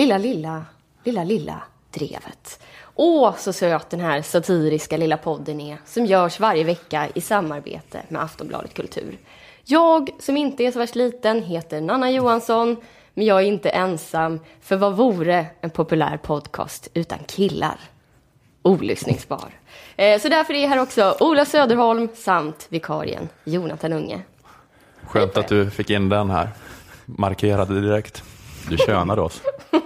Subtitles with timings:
[0.00, 0.64] Lilla, lilla,
[1.04, 2.60] lilla, lilla, drevet.
[2.94, 8.02] Åh, så söt den här satiriska lilla podden är som görs varje vecka i samarbete
[8.08, 9.18] med Aftonbladet Kultur.
[9.64, 12.76] Jag, som inte är så värst liten, heter Nanna Johansson,
[13.14, 17.80] men jag är inte ensam, för vad vore en populär podcast utan killar?
[18.62, 19.48] Olyssningsbar.
[19.96, 24.22] Eh, så därför är här också Ola Söderholm samt vikarien Jonathan Unge.
[25.06, 26.48] Skönt att du fick in den här.
[27.06, 28.22] Markerade direkt.
[28.68, 29.42] Du könade oss.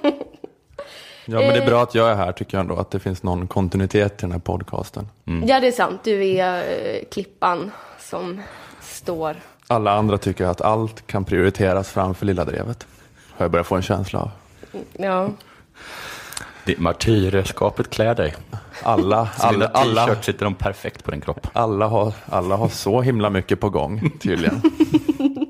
[1.26, 2.76] Ja, men det är bra att jag är här tycker jag ändå.
[2.76, 5.08] Att det finns någon kontinuitet i den här podcasten.
[5.24, 6.00] Ja, det är sant.
[6.04, 8.42] Du är eh, klippan som
[8.80, 9.36] står.
[9.66, 12.86] Alla andra tycker att allt kan prioriteras framför Lilla Drevet.
[13.30, 14.30] Har jag börjat få en känsla av.
[14.92, 15.28] Ja.
[16.64, 18.34] Det martyrskapet klär dig.
[18.82, 21.46] Alla, Alla, alla, alla, t-shirt sitter de perfekt på din kropp.
[21.52, 24.62] alla, har, alla har så himla mycket på gång tydligen.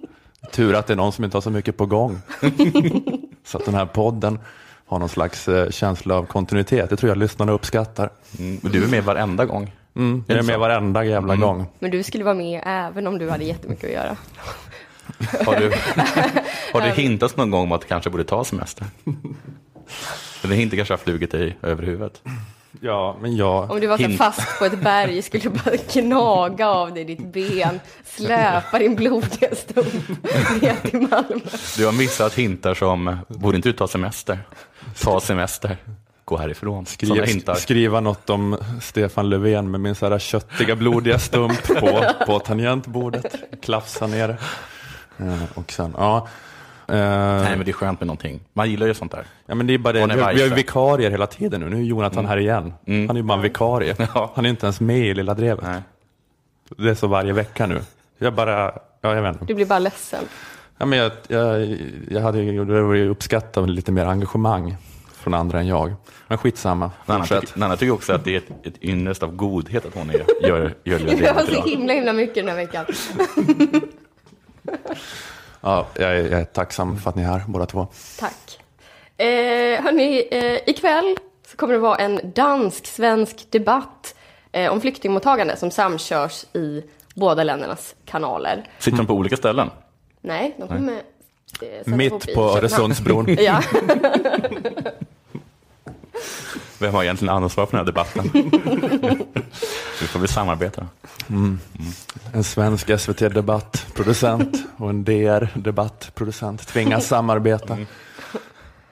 [0.55, 2.20] Tur att det är någon som inte har så mycket på gång.
[3.44, 4.38] Så att den här podden
[4.86, 6.91] har någon slags eh, känsla av kontinuitet.
[6.91, 8.11] Det tror jag lyssnarna uppskattar.
[8.38, 8.58] Mm.
[8.62, 9.72] Du är med varenda gång.
[9.96, 11.66] Mm, jag är med varenda jävla gång.
[11.78, 14.16] Men du skulle vara med även om du hade jättemycket att göra.
[15.46, 15.72] Har du,
[16.72, 18.86] har du hintat någon gång om att du kanske borde ta semester?
[20.44, 22.22] Eller hinten kanske har flugit dig över huvudet?
[22.80, 23.70] Ja, men jag...
[23.70, 24.19] Om du var så Hint.
[24.19, 29.55] fast på ett berg skulle du bara gnaga av dig ditt ben, släpa din blodiga
[29.55, 30.08] stump
[30.62, 31.41] ner till Malmö.
[31.77, 34.39] Du har missat hintar som, borde inte du ta semester?
[35.02, 35.77] Ta semester,
[36.25, 36.86] gå härifrån.
[36.86, 37.55] Skriv, hintar.
[37.55, 43.34] skriva något om Stefan Löfven med min så här köttiga blodiga stump på, på tangentbordet.
[43.62, 44.36] Klafsa ner det.
[45.25, 46.28] Eh, och sen, ja.
[46.88, 48.40] Eh, Nej, men det är skönt med någonting.
[48.52, 49.24] Man gillar ju sånt där.
[49.46, 51.68] Ja men det är bara det, vi, har ju vikarier hela tiden nu.
[51.68, 52.74] Nu är Jonathan här igen.
[52.86, 53.08] Mm.
[53.08, 53.96] Han är ju bara en vikarie.
[54.14, 54.33] Ja.
[54.34, 55.64] Han är inte ens med i Lilla Drevet.
[55.64, 55.83] Nej.
[56.77, 57.80] Det är så varje vecka nu.
[58.18, 59.44] Jag bara, ja jag vet inte.
[59.44, 60.24] Du blir bara ledsen.
[60.78, 61.78] Ja, men jag, jag,
[62.11, 64.77] jag hade ju uppskattat lite mer engagemang
[65.12, 65.94] från andra än jag.
[66.28, 66.90] Men skitsamma.
[67.06, 70.11] Nanna, tycker, Nanna tycker också att det är ett, ett ynnest av godhet att hon
[70.11, 72.86] är, gör, gör lilla Det var drevet så himla himla mycket den här veckan.
[75.64, 77.86] Ja, jag, är, jag är tacksam för att ni är här båda två.
[78.19, 78.61] Tack.
[79.17, 79.27] Eh,
[79.85, 81.17] hörni, eh, ikväll
[81.47, 84.14] så kommer det vara en dansk-svensk debatt
[84.53, 86.83] eh, om flyktingmottagande som samkörs i
[87.14, 88.69] båda ländernas kanaler.
[88.79, 89.70] Sitter de på olika ställen?
[90.20, 90.92] Nej, de kommer...
[91.63, 92.57] eh, Mitt på Köpenhamn.
[92.57, 93.27] Öresundsbron.
[93.39, 93.63] Ja,
[96.79, 98.30] Vem har egentligen ansvar för den här debatten?
[100.01, 100.86] Vi får väl samarbeta.
[102.33, 107.77] En svensk SVT-debattproducent och en DR-debattproducent tvingas samarbeta.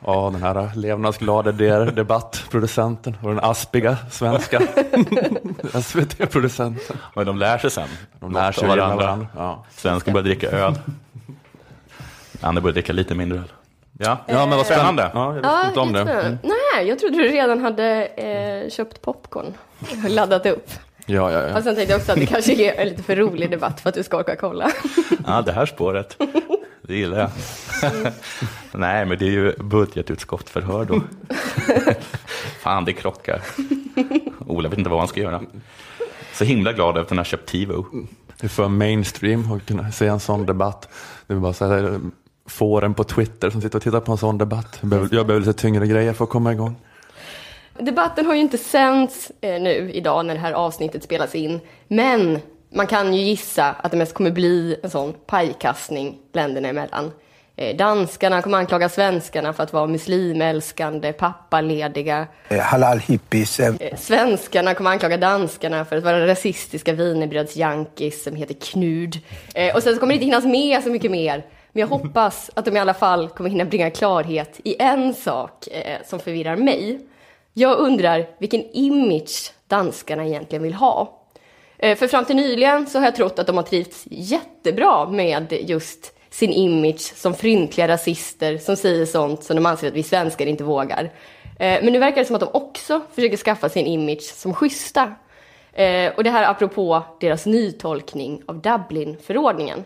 [0.05, 4.61] Ja, den här levnadsglada DR-debattproducenten och den aspiga svenska
[5.83, 6.97] SVT-producenten.
[7.15, 7.89] Men de lär sig sen.
[8.21, 8.97] De lär sig av varandra.
[8.97, 9.27] varandra.
[9.37, 9.65] Ja.
[9.77, 10.75] Svensken börjar dricka öl.
[12.41, 13.53] Andra börjar dricka lite mindre öl.
[13.99, 15.11] Ja, ja, men vad Spännande.
[15.15, 16.01] Ja, jag visste ja inte om det.
[16.01, 16.39] Mm.
[16.43, 19.55] Nej, jag trodde du redan hade eh, köpt popcorn
[20.05, 20.71] och laddat upp.
[21.07, 21.63] Ja, ja, Och ja.
[21.63, 23.95] sen tänkte jag också att det kanske är en lite för rolig debatt för att
[23.95, 24.71] du ska orka kolla.
[25.27, 26.17] ja, det här spåret.
[26.83, 27.31] Det gillar jag.
[28.73, 31.01] Nej, men det är ju budgetutskottsförhör då.
[32.61, 33.43] Fan, det krockar.
[34.47, 35.43] Ola vet inte vad han ska göra.
[36.33, 37.87] Så himla glad över att han har köpt TiVo.
[38.41, 40.89] Det är för mainstream att kunna se en sån debatt.
[41.27, 42.01] Det är bara så här,
[42.47, 44.79] fåren på Twitter som sitter och tittar på en sån debatt.
[44.81, 46.77] Jag behöver, jag behöver lite tyngre grejer för att komma igång.
[47.79, 51.61] Debatten har ju inte sänts eh, nu idag när det här avsnittet spelas in.
[51.89, 52.39] Men
[52.75, 57.11] man kan ju gissa att det mest kommer bli en sån pajkastning länderna emellan.
[57.57, 62.27] Eh, danskarna kommer anklaga svenskarna för att vara muslimälskande, pappalediga.
[62.49, 63.61] Eh, halal hippies.
[63.61, 69.19] Eh, svenskarna kommer anklaga danskarna för att vara rasistiska wienerbrödsjankis som heter Knud.
[69.75, 71.45] Och sen så kommer det inte hinnas med så mycket mer.
[71.73, 75.67] Men jag hoppas att de i alla fall kommer hinna bringa klarhet i en sak
[75.71, 77.01] eh, som förvirrar mig.
[77.53, 81.19] Jag undrar vilken image danskarna egentligen vill ha.
[81.79, 85.53] Eh, För fram till nyligen så har jag trott att de har trivts jättebra med
[85.53, 90.47] just sin image som fryntliga rasister som säger sånt som de anser att vi svenskar
[90.47, 91.03] inte vågar.
[91.59, 95.15] Eh, Men nu verkar det som att de också försöker skaffa sin image som schyssta.
[95.73, 99.85] Eh, Och det här apropå deras nytolkning av Dublinförordningen.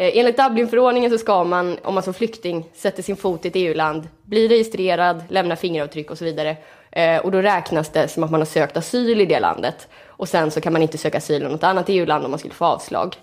[0.00, 3.56] Eh, enligt Dublinförordningen så ska man, om man som flykting sätter sin fot i ett
[3.56, 6.56] EU-land, bli registrerad, lämna fingeravtryck och så vidare.
[6.92, 9.88] Eh, och då räknas det som att man har sökt asyl i det landet.
[10.06, 12.54] Och sen så kan man inte söka asyl i något annat EU-land om man skulle
[12.54, 13.16] få avslag.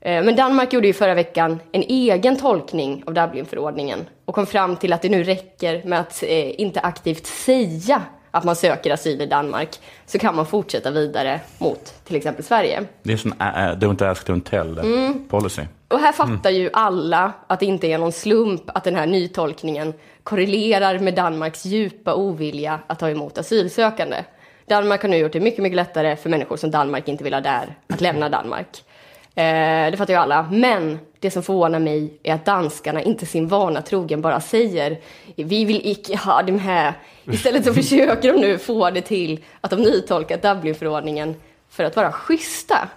[0.00, 4.76] Eh, men Danmark gjorde ju förra veckan en egen tolkning av Dublinförordningen och kom fram
[4.76, 9.26] till att det nu räcker med att inte aktivt säga att man söker asyl i
[9.26, 12.82] Danmark så kan man fortsätta vidare mot till exempel Sverige.
[13.02, 15.28] Det är sån uh, don't ask, don't tell Mm.
[15.28, 15.62] policy.
[15.88, 19.94] Och här fattar ju alla att det inte är någon slump att den här nytolkningen
[20.22, 24.16] korrelerar med Danmarks djupa ovilja att ta emot asylsökande.
[24.66, 27.40] Danmark har nu gjort det mycket, mycket lättare för människor som Danmark inte vill ha
[27.40, 28.84] där att lämna Danmark.
[29.34, 30.48] Eh, det fattar ju alla.
[30.50, 34.98] Men det som förvånar mig är att danskarna inte sin vana trogen bara säger
[35.36, 36.94] vi vill icke ha dem här.
[37.32, 41.34] Istället så försöker de nu få det till att de nytolkat Dublinförordningen
[41.70, 42.88] för att vara schyssta.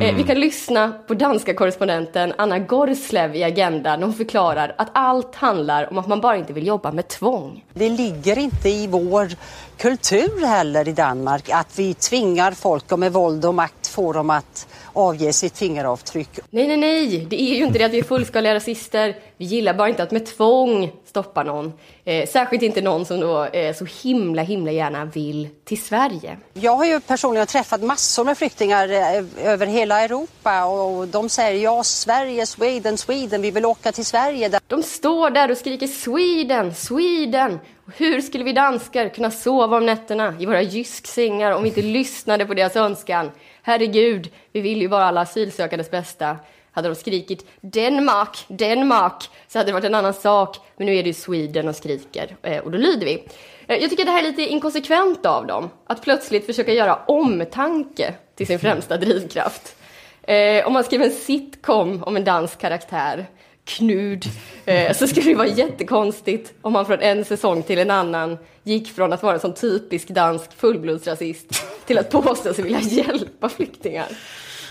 [0.00, 4.88] Eh, vi kan lyssna på danska korrespondenten Anna Gorslev i Agenda när hon förklarar att
[4.92, 7.64] allt handlar om att man bara inte vill jobba med tvång.
[7.74, 9.28] Det ligger inte i vår
[9.76, 14.30] kultur heller i Danmark att vi tvingar folk och med våld och makt får dem
[14.30, 14.68] att
[14.98, 16.28] avge sitt fingeravtryck.
[16.50, 19.16] Nej, nej, nej, det är ju inte det att vi är fullskaliga rasister.
[19.36, 21.72] Vi gillar bara inte att med tvång stoppa någon.
[22.04, 26.36] Eh, särskilt inte någon som då eh, så himla, himla gärna vill till Sverige.
[26.54, 31.62] Jag har ju personligen träffat massor med flyktingar eh, över hela Europa och de säger
[31.62, 34.48] ja, Sverige, Sweden, Sweden, vi vill åka till Sverige.
[34.48, 37.58] Där De står där och skriker Sweden, Sweden.
[37.96, 42.46] Hur skulle vi danskar kunna sova om nätterna i våra jysksängar om vi inte lyssnade
[42.46, 43.30] på deras önskan?
[43.68, 46.36] Herregud, vi vill ju bara alla asylsökandes bästa.
[46.72, 50.56] Hade de skrikit Denmark, Denmark så hade det varit en annan sak.
[50.76, 53.28] Men nu är det ju Sweden och skriker eh, och då lyder vi.
[53.66, 55.70] Eh, Jag tycker att det här är lite inkonsekvent av dem.
[55.86, 59.76] Att plötsligt försöka göra omtanke till sin främsta drivkraft.
[60.22, 63.26] Eh, om man skriver en sitcom om en dansk karaktär,
[63.68, 64.24] Knud,
[64.64, 68.94] eh, så skulle det vara jättekonstigt om man från en säsong till en annan gick
[68.94, 71.46] från att vara en sån typisk dansk fullblodsrasist
[71.86, 74.06] till att påstå sig vilja hjälpa flyktingar.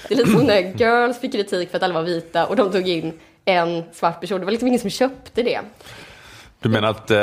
[0.08, 2.72] Det är lite som när Girls fick kritik för att alla var vita och de
[2.72, 3.14] tog in
[3.46, 4.40] en svart person.
[4.40, 5.60] Det var liksom ingen som köpte det.
[6.60, 7.18] Du menar att eh,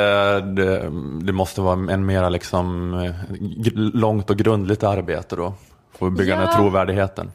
[0.55, 3.13] det, det måste vara en mera liksom, eh,
[3.75, 5.53] långt och grundligt arbete då?
[5.97, 6.49] För att bygga den Ja.
[6.49, 7.31] här trovärdigheten?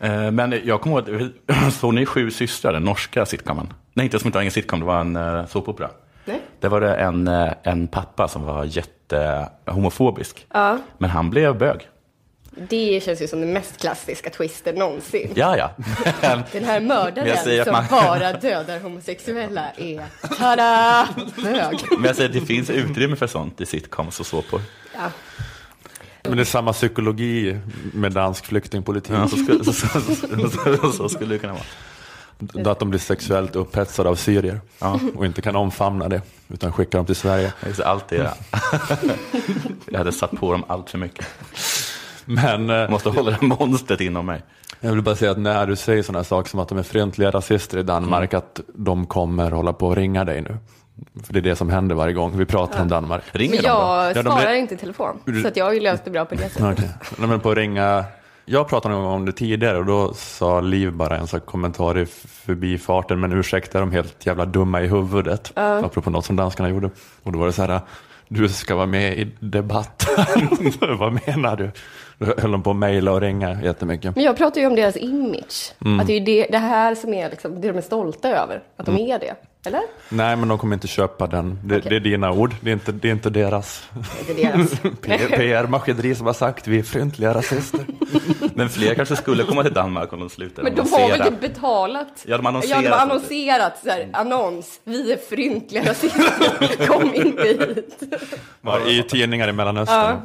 [0.00, 1.30] Eh, Men jag kommer ihåg,
[1.72, 3.72] såg ni Sju systrar, den norska sitcomen?
[3.94, 5.90] Nej, inte som inte var ingen sitcom, det var en uh, såpopera.
[6.24, 6.40] Nej.
[6.60, 10.46] Där var det en, eh, en pappa som var jättehomofobisk.
[10.52, 10.78] Ja.
[10.98, 11.88] Men han blev bög.
[12.68, 15.32] Det känns ju som den mest klassiska twisten någonsin.
[15.34, 15.70] Ja, ja.
[16.52, 20.02] Den här mördaren som man- bara dödar homosexuella är
[20.38, 21.78] tada, bög.
[21.90, 24.60] Men jag säger att det finns utrymme för sånt i sitcoms och såpor.
[24.94, 25.10] Ja.
[26.22, 27.58] Men det är samma psykologi
[27.92, 29.12] med dansk flyktingpolitik.
[29.16, 29.72] Ja, så, skulle, så,
[30.82, 32.70] så, så, skulle det kunna vara.
[32.72, 35.00] Att de blir sexuellt upphetsade av syrier Ja.
[35.16, 37.52] och inte kan omfamna det utan skickar dem till Sverige.
[37.66, 38.34] Just Allt det.
[39.86, 41.26] Jag hade satt på dem allt för mycket.
[42.24, 44.42] Men eh, Jag måste hålla det monstret inom mig.
[44.80, 47.30] jag vill bara säga att när du säger sådana saker som att de är fryntliga
[47.30, 48.38] rasister i Danmark, Mm.
[48.38, 50.56] att de kommer hålla på att ringa dig nu.
[51.24, 53.22] För det är det som händer varje gång vi pratar om Danmark.
[53.32, 53.74] Ringer Men de då?
[53.74, 55.20] jag Ja, de svarar blir- inte i telefon.
[55.42, 56.62] Så jag har ju löst det bra på det sättet.
[56.72, 56.90] Okej.
[57.18, 58.04] Nej, men på ringa.
[58.44, 61.98] Jag pratade någon gång om det tidigare och då sa Liv bara en här kommentar
[61.98, 65.52] i förbifarten, men ursäkta, är de helt jävla dumma i huvudet?
[65.54, 66.90] Apropå något som danskarna gjorde.
[67.22, 67.80] Och då var det så här,
[68.28, 70.24] du ska vara med i debatten.
[70.98, 71.70] Vad menar du?
[72.18, 74.14] Då höll de på att mejla och ringa jättemycket.
[74.16, 75.72] Men jag pratar ju om deras image.
[75.84, 76.00] Mm.
[76.00, 78.62] Att det är det, det här som är liksom, det de är stolta över.
[78.76, 79.10] Att de Mm.
[79.10, 79.34] är det.
[79.68, 79.82] Eller?
[80.08, 81.58] Nej, men de kommer inte köpa den.
[81.64, 81.90] Det, Okej.
[81.90, 83.88] det är dina ord, det är inte, det är inte deras.
[84.26, 84.80] Det är deras.
[85.30, 87.80] PR-maskineri som har sagt vi är fryntliga rasister.
[88.54, 91.40] Men fler kanske skulle komma till Danmark om de slutade Men de har väl typ
[91.40, 92.24] betalat?
[92.26, 93.00] Ja, de har Ja, de har annonserat.
[93.02, 94.80] annonserat så här, annons.
[94.84, 96.86] Vi är fryntliga rasister.
[96.86, 98.02] Kom inte hit.
[98.88, 100.16] I tidningar i Mellanöstern.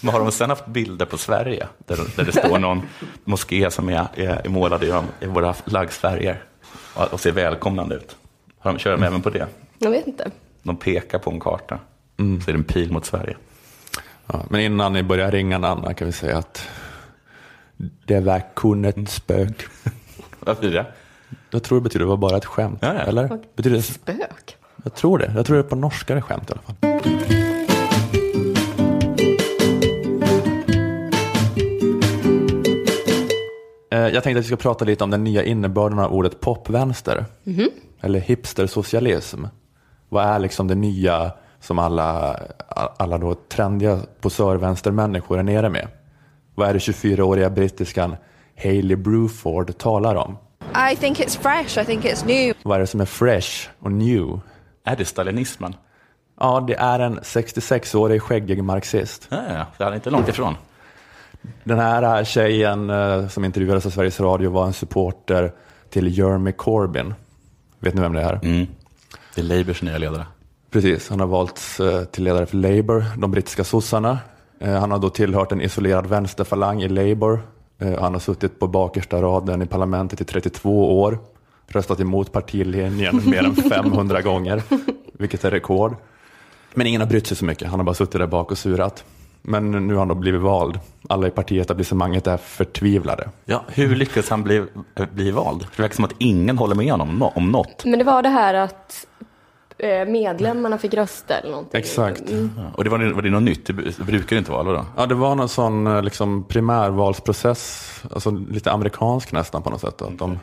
[0.00, 2.82] Men har de sen haft bilder på Sverige där, där det står någon
[3.24, 6.42] moské som är, är, är målad i, i våra flaggsfärger
[6.94, 8.16] och, och ser välkomnande ut?
[8.66, 9.46] Har de, kör de även på det?
[9.78, 10.30] Jag vet inte.
[10.62, 11.78] De pekar på en karta,
[12.16, 13.36] så är det en pil mot Sverige.
[14.26, 16.68] Ja, men innan ni börjar ringa Nanna kan vi säga att
[18.06, 19.66] det var kun ett spök.
[20.40, 20.86] Varför det?
[21.50, 22.78] Jag tror det betyder det var bara ett skämt.
[22.82, 23.00] Ja, ja.
[23.00, 23.38] Eller?
[23.56, 24.56] Betyder det, Spök.
[24.84, 25.32] jag tror det.
[25.36, 26.76] Jag tror det är på norska det är skämt i alla fall.
[33.90, 37.24] Eh, Jag tänkte att vi ska prata lite om den nya innebörden av ordet popvänster.
[38.06, 39.44] Eller hipstersocialism.
[40.08, 42.40] Vad är liksom det nya som alla,
[42.96, 45.88] alla då trendiga posörvänstermänniskor är nere med?
[46.54, 48.16] Vad är det 24-åriga brittiskan
[48.62, 50.38] Hailey Bruford talar om?
[50.92, 51.82] I think it's fresh.
[51.82, 52.56] I think it's new.
[52.62, 54.40] Vad är det som är fresh och new?
[54.84, 55.74] Är det stalinismen?
[56.40, 59.28] Ja, det är en 66-årig skäggig marxist.
[59.30, 60.54] Ja, ja, det är inte långt ifrån.
[61.64, 65.52] Den här tjejen eh, som intervjuades av Sveriges Radio var en supporter
[65.90, 67.14] till Jeremy Corbyn.
[67.80, 68.40] Vet ni vem det är?
[68.42, 68.66] Mm.
[69.34, 70.26] Det är Labours nya ledare.
[70.70, 74.18] Precis, han har valts eh, till ledare för Labour, de brittiska sossarna.
[74.60, 77.40] Eh, Han har då tillhört en isolerad vänsterfalang i Labour.
[77.78, 81.18] Eh, Han har suttit på bakersta raden i parlamentet i 32 år.
[81.68, 84.62] Röstat emot partilinjen mer än 500 gånger,
[85.12, 85.94] vilket är rekord.
[86.74, 89.04] Men ingen har brytt sig så mycket, han har bara suttit där bak och surat.
[89.42, 90.78] Men nu har han då blivit vald.
[91.08, 93.28] Alla i partietablissemanget är förtvivlade.
[93.44, 94.56] Ja, hur lyckades han bli,
[94.94, 95.66] eh, bli vald?
[95.76, 97.84] Det verkar som att ingen håller med honom no- om något.
[97.84, 99.06] Men det var det här att
[99.78, 101.78] eh, medlemmarna fick rösta eller någonting.
[101.80, 102.30] Exakt.
[102.30, 102.50] Mm.
[102.56, 103.66] Ja, Och det var, var det något nytt?
[103.66, 103.72] Det
[104.04, 104.84] brukar det inte vara, eller då?
[104.96, 110.02] Ja, det var någon sån eh, liksom, primärvalsprocess, alltså lite amerikansk nästan på något sätt.
[110.02, 110.38] Att de,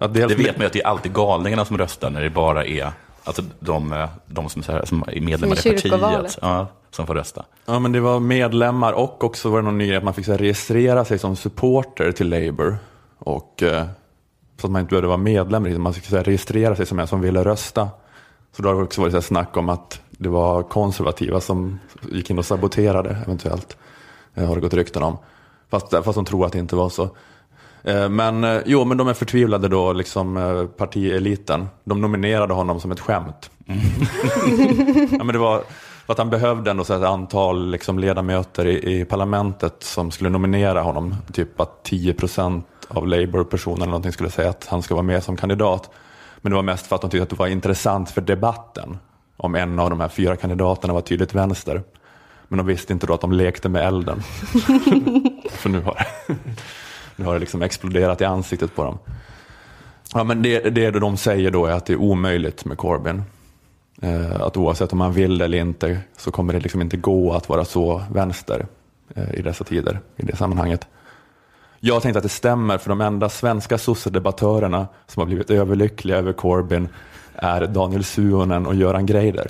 [0.00, 2.30] att dels, Det vet man ju att det är alltid galningarna som röstar när det
[2.30, 2.92] bara är
[3.24, 6.16] alltså de, de som, är så här, som är medlemmar Som i i kyrkovalet.
[6.22, 6.66] partiet ja,
[6.96, 7.44] som får rösta.
[7.66, 10.30] Ja, men det var medlemmar och också var det någon nyhet att man fick så
[10.30, 12.78] här, registrera sig som supporter till Labour.
[13.18, 13.86] Och, eh,
[14.60, 17.06] så att man inte behövde vara medlem, man fick så här, registrera sig som en
[17.06, 17.88] som ville rösta.
[18.56, 21.78] Så då har det också varit så här, snack om att det var konservativa som
[22.12, 23.76] gick in och saboterade eventuellt.
[24.34, 25.18] Eh, har det gått rykten om.
[25.70, 27.10] Fast, fast de tror att det inte var så.
[27.86, 31.68] Eh, Men eh, jo, men de är förtvivlade då, liksom eh, partieliten.
[31.84, 33.50] De nominerade honom som ett skämt.
[35.10, 35.62] ja, men det var
[36.12, 40.82] att han behövde ändå så ett antal liksom, ledamöter i, i parlamentet som skulle nominera
[40.82, 41.14] honom.
[41.32, 45.36] Typ att 10 procent av Labour-personerna någonting skulle säga att han ska vara med som
[45.36, 45.90] kandidat.
[46.40, 48.98] Men det var mest för att de tyckte att det var intressant för debatten.
[49.36, 51.82] Om en av de här fyra kandidaterna var tydligt vänster.
[52.48, 54.22] Men de visste inte då att de lekte med elden.
[55.50, 56.06] för nu har,
[57.16, 58.98] nu har det liksom exploderat i ansiktet på dem.
[60.14, 63.22] Ja, men det, det de säger då är att det är omöjligt med Corbyn.
[64.02, 67.48] Eh, att oavsett om man vill eller inte så kommer det liksom inte gå att
[67.48, 68.66] vara så vänster
[69.14, 70.86] eh, i dessa tider, i det sammanhanget.
[71.80, 76.32] Jag tänkte att det stämmer, för de enda svenska sossedebattörerna som har blivit överlyckliga över
[76.32, 76.88] Corbyn
[77.34, 79.46] är Daniel Suhonen och Göran Greider.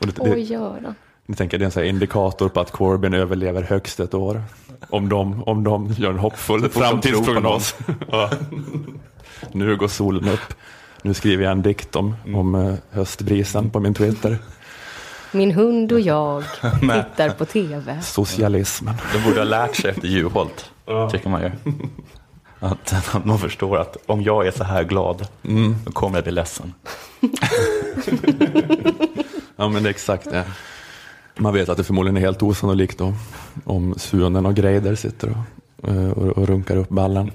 [0.00, 0.94] Och det, det, Oj, Göran.
[1.26, 4.42] ni tänker det är en sån här indikator på att Corbyn överlever högst ett år.
[4.90, 7.74] Om de, om de gör en hoppfull framtidsprognos.
[8.10, 8.30] Ja.
[9.52, 10.54] Nu går solen upp.
[11.02, 14.38] Nu skriver jag en dikt om, om eh, höstbrisen på min Twitter.
[15.32, 16.44] Min hund och jag
[16.80, 18.00] tittar på TV.
[18.02, 18.94] Socialismen.
[19.12, 20.70] De borde ha lärt sig efter Juholt,
[21.10, 21.50] tycker man ju.
[22.60, 25.26] Att, att man förstår att om jag är så här glad,
[25.84, 26.74] då kommer jag bli ledsen.
[29.56, 30.44] Ja men det är exakt det.
[31.38, 33.14] Man vet att det förmodligen är helt osannolikt då.
[33.64, 35.34] Om Suonen och Greider sitter
[35.82, 37.30] och, eh, och, och runkar upp ballen.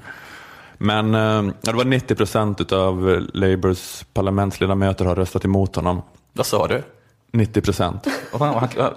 [0.77, 6.01] Men eh, det var 90 procent av Labours parlamentsledamöter har röstat emot honom.
[6.33, 6.83] Vad sa du?
[7.31, 8.07] 90 procent.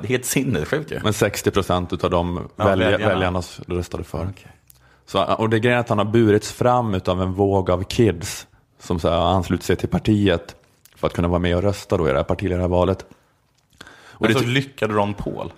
[0.02, 1.00] Helt sinnessjukt ju.
[1.02, 3.14] Men 60 procent av de Ja, välja, väljarna.
[3.14, 4.28] väljarna röstade för.
[5.06, 8.46] Så, och det grejen är att han har burits fram av en våg av kids
[8.80, 10.56] som så här, har anslutit sig till partiet
[10.96, 13.06] för att kunna vara med och rösta då i det här partiledarvalet.
[13.90, 15.52] Och Men det, så lyckade Ron Paul,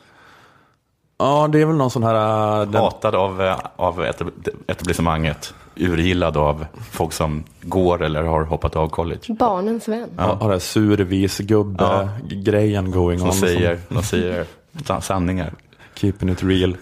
[1.20, 2.60] ja, det är väl någon sån här...
[2.62, 8.42] äh, Den, hatad av, eh, av etab- etablissemanget, urgillad av folk som går eller har
[8.44, 9.20] hoppat av college.
[9.28, 10.08] Barnens vän.
[10.16, 10.22] ja.
[10.40, 13.28] Har det här survisgubbe-grejen going on.
[13.28, 14.44] De säger, de säger
[14.84, 15.52] sa- sanningar.
[15.94, 16.76] Keeping it real.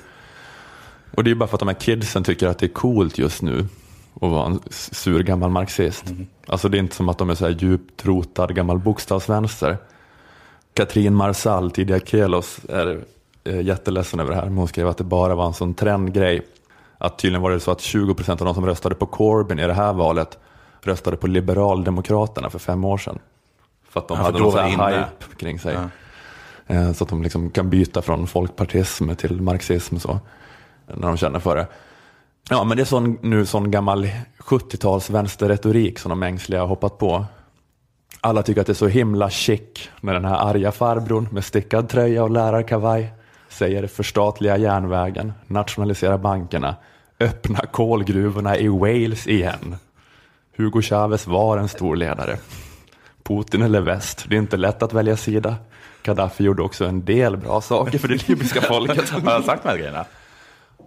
[1.15, 3.19] Och det är ju bara för att de här kidsen tycker att det är coolt
[3.19, 3.67] just nu
[4.21, 6.05] att vara en sur gammal marxist.
[6.47, 9.77] Alltså det är inte som att de är så här djupt rotad gammal bokstavsvänster.
[10.75, 13.01] Katrin Marsall, tidigare Kelos, är
[13.53, 14.45] jätteledsen över det här.
[14.45, 16.43] Men hon skrev att det bara var en sån trendgrej.
[16.99, 19.67] Att tydligen var det så att 20 procent av de som röstade på Corbyn i
[19.67, 20.39] det här valet
[20.83, 23.19] röstade på Liberaldemokraterna för fem år sedan.
[23.91, 25.07] För att de Ja, hade någon sån hype
[25.39, 25.75] kring sig.
[25.75, 26.75] Ja.
[26.75, 30.21] Eh, Så att de liksom kan byta från folkpartism till marxism så,
[30.87, 31.67] när de känner för det.
[32.51, 36.99] Ja, men det är sån, nu sån gammal 70-tals vänsterretorik som de ängsliga har hoppat
[36.99, 37.25] på.
[38.21, 39.61] Alla tycker att det är så himla chic
[40.01, 43.13] när den här arga farbrorn med stickad tröja och lärarkavaj
[43.49, 46.77] säger förstatliga järnvägen, nationalisera bankerna,
[47.21, 49.77] öppna kolgruvorna i Wales igen.
[50.57, 52.39] Hugo Chavez var en stor ledare.
[53.23, 55.57] Putin eller väst, det är inte lätt att välja sida.
[56.03, 59.11] Gaddafi gjorde också en del bra saker för det libyska folket.
[59.11, 60.05] Har jag sagt de här grejerna?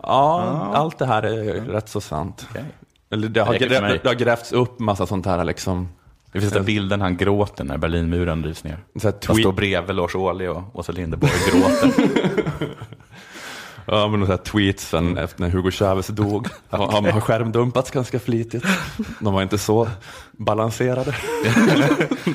[0.04, 2.48] Ja, allt det här är rätt så sant.
[3.10, 5.90] Eller det, har, Det det, det har grävts upp massa sånt här liksom.
[6.32, 8.78] Det finns den bilden han gråter när Berlinmuren rivs ner.
[9.02, 11.92] Så Han står bredvid Lars Ohly och Åsa Linderborg gråter.
[13.86, 18.66] ja, men så här tweetsen efter när Hugo Chavez dog har, har- skärmdumpats ganska flitigt.
[19.20, 19.88] De var inte så
[20.32, 21.16] balanserade.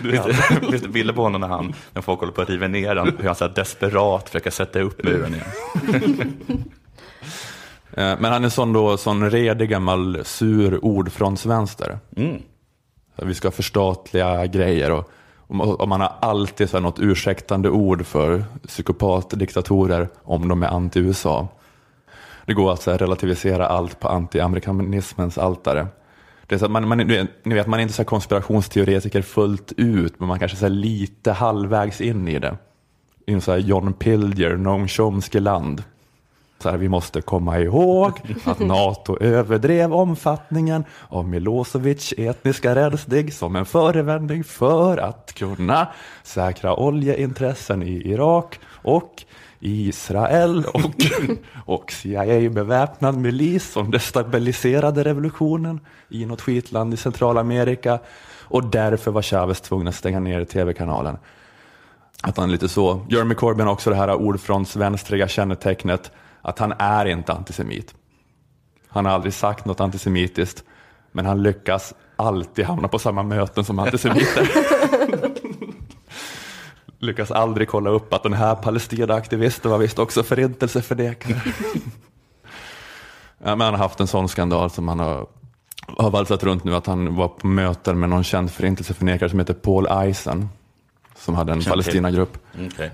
[0.03, 0.35] Det-
[0.71, 3.17] finns det bilder på honom när, han, när folk håller på att riva ner den,
[3.19, 6.33] hur han så desperat försöker sätta upp muren igen.
[7.93, 11.99] Eh, Men han är sån, då, sån redig gammal sur ordfrontsvänster.
[12.17, 12.43] Mm.
[13.23, 15.11] Vi ska förstatliga grejer och,
[15.81, 21.49] Och man har alltid så här något ursäktande ord för psykopatdiktatorer om de är anti-USA.
[22.47, 25.87] Det går att så här relativisera allt på anti-amerikanismens altare.
[26.47, 29.73] Det är så att man, man, ni vet, man är inte så här konspirationsteoretiker fullt
[29.77, 32.57] ut, men man kanske är så här lite halvvägs in i det.
[33.27, 35.83] I en så här John Pilger, Noam Chomsky-land.
[36.59, 38.13] Så här, vi måste komma ihåg
[38.45, 45.89] att NATO överdrev omfattningen av Milosevic etniska rensning som en förevändning för att kunna
[46.23, 49.25] säkra oljeintressen i Irak och
[49.61, 51.07] Israel och,
[51.67, 57.99] och CIA beväpnad milis som destabiliserade revolutionen i något skitland i Centralamerika
[58.43, 61.19] och därför var Chavez tvungen att stänga ner tv-kanalen.
[62.23, 63.07] Att han lite så.
[63.11, 66.13] Jeremy Corbyn har också det här ordfrontsvänstriga kännetecknet
[66.47, 67.95] att han är inte antisemit.
[68.89, 70.65] Han har aldrig sagt något antisemitiskt,
[71.13, 74.51] men han lyckas alltid hamna på samma möten som antisemiter.
[76.99, 81.41] lyckas aldrig kolla upp att den här Palestinaaktivisten var visst också förintelseförnekare.
[83.39, 85.27] ja, men han har haft en sån skandal som han har,
[85.99, 89.55] har valsat runt nu, att han var på möten med någon känd förintelseförnekare som heter
[89.55, 90.49] Paul Eisen,
[91.17, 91.63] som hade en.
[91.63, 92.39] Palestinagrupp.
[92.67, 92.93] Okej.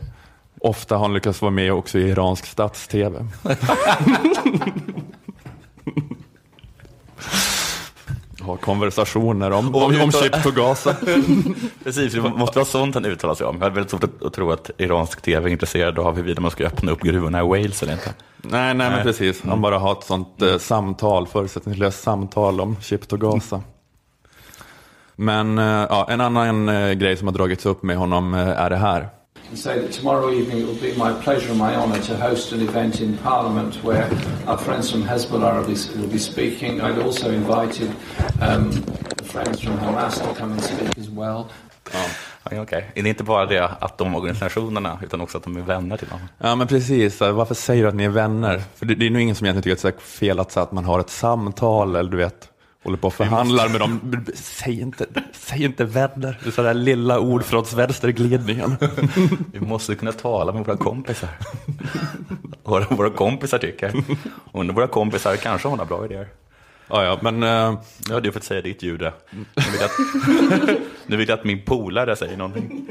[0.64, 3.26] Ofta har han lyckats vara med också i iransk stats-tv.
[8.40, 10.97] Ha konversationer om, om, om chip och Gaza.
[11.85, 13.57] Precis, det måste vara sånt han uttalar sig om.
[13.57, 16.50] Jag har väldigt svårt att, att tro att iransk tv är intresserad av huruvida man
[16.50, 18.14] ska öppna upp gruvorna i Wales eller inte.
[18.37, 19.02] Nej, nej, men Nej.
[19.02, 19.42] precis.
[19.42, 23.62] Han bara har ett sånt eh, samtal, förutsättningslöst samtal om chip och Gaza.
[25.16, 28.71] Men eh, ja, en annan eh, grej som har dragits upp med honom eh, är
[28.71, 29.09] det här.
[29.52, 32.52] And say that tomorrow evening it will be my pleasure and my honour to host
[32.52, 34.04] an event in Parliament where
[34.47, 36.80] our friends from Hezbollah will be, will be speaking.
[36.80, 37.90] I'd also invited
[38.40, 38.73] um,
[39.23, 41.50] friends from Hamas to come and speak as well.
[42.50, 42.90] Ja, okej.
[42.94, 46.09] Är det inte bara det att de organisationerna, utan också att de är vänner till
[46.09, 46.20] dem?
[46.38, 47.20] Ja, men precis.
[47.20, 48.62] Varför säger du att ni är vänner?
[48.74, 50.61] För det, det är nog ingen som egentligen tycker att det är fel att, så
[50.61, 52.48] att man har ett samtal eller du vet,
[52.83, 54.25] håller på och förhandlar med dem.
[54.35, 56.38] Säg inte, säg inte vänner.
[56.42, 58.77] Det är sådär lilla ord från vänsterglidningen.
[59.53, 61.31] Vi måste kunna tala med våra kompisar.
[62.62, 63.92] Vad våra kompisar tycker.
[64.53, 66.29] Och våra kompisar kanske har några bra idéer.
[66.88, 69.12] Ja, ja, men eh, Nu har du fått säga ditt jude.
[69.31, 72.88] Nu vill jag att, nu vill jag att min polare säger någonting.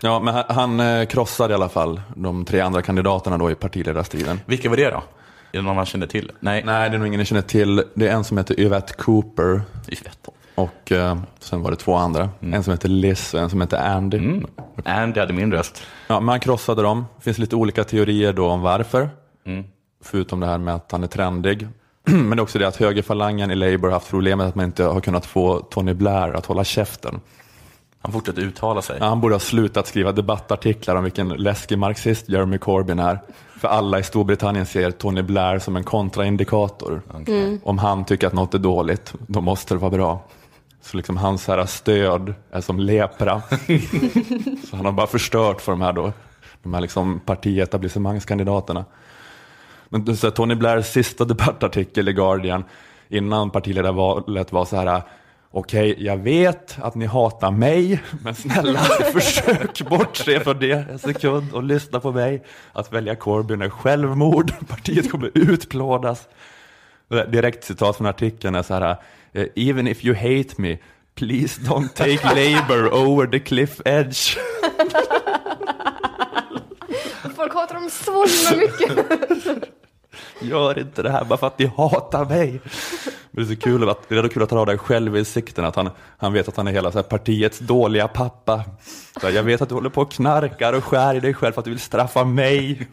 [0.00, 3.54] Ja, men han, han eh, krossade i alla fall de tre andra kandidaterna då i
[3.54, 4.40] partiledarstriden.
[4.46, 5.02] Vilka var det då?
[5.52, 6.32] Är det någon man känner till?
[6.40, 6.62] Nej.
[6.64, 7.84] Nej, det är nog ingen ni känner till.
[7.94, 10.30] Det är en som heter Yvette Cooper Yvette.
[10.54, 12.28] och eh, sen var det två andra.
[12.40, 14.16] En som heter Liz och en som heter Andy.
[14.18, 14.46] Mm.
[14.84, 15.82] Andy hade min röst.
[16.06, 17.06] Ja, men han krossade dem.
[17.16, 19.10] Det finns lite olika teorier då om varför.
[19.46, 19.64] Mm.
[20.04, 21.68] Förutom det här med att han är trendig.
[22.04, 24.84] Men det är också det att högerfalangen i Labour har haft problemet att man inte
[24.84, 27.20] har kunnat få Tony Blair att hålla käften.
[28.00, 28.96] Han fortsätter uttala sig.
[29.00, 33.18] Ja, han borde ha slutat skriva debattartiklar om vilken läskig marxist Jeremy Corbyn är.
[33.58, 37.02] För alla i Storbritannien ser Tony Blair som en kontraindikator.
[37.62, 40.24] Om han tycker att något är dåligt, då måste det vara bra.
[40.80, 43.42] Så liksom hans här stöd är som lepra.
[44.70, 46.12] så han har bara förstört för de här, då,
[46.62, 48.84] de här liksom partietablissemangskandidaterna.
[49.88, 52.64] Men du säger, Tony Blairs sista debattartikel i Guardian
[53.08, 55.02] innan partiledarvalet var så här
[55.50, 58.78] Okej, jag vet att ni hatar mig, men snälla
[59.12, 62.44] försök bortse från det en sekund och lyssna på mig.
[62.72, 66.28] Att välja Corbyn är självmord, partiet kommer utplånas.
[67.28, 68.96] Direkt citat från artikeln är så här,
[69.32, 70.78] eh, even if you hate me,
[71.14, 74.36] please don't take Labour over the cliff edge.
[77.36, 79.68] Folk hatar dem så himla mycket.
[80.40, 82.60] Gör inte det här bara för att ni hatar mig.
[83.38, 85.90] Det är så kul att, det är kul att han har den självinsikten, att han,
[86.18, 88.64] han vet att han är hela så här partiets dåliga pappa.
[89.20, 91.52] Så här, jag vet att du håller på och knarkar och skär i dig själv
[91.52, 92.88] för att du vill straffa mig.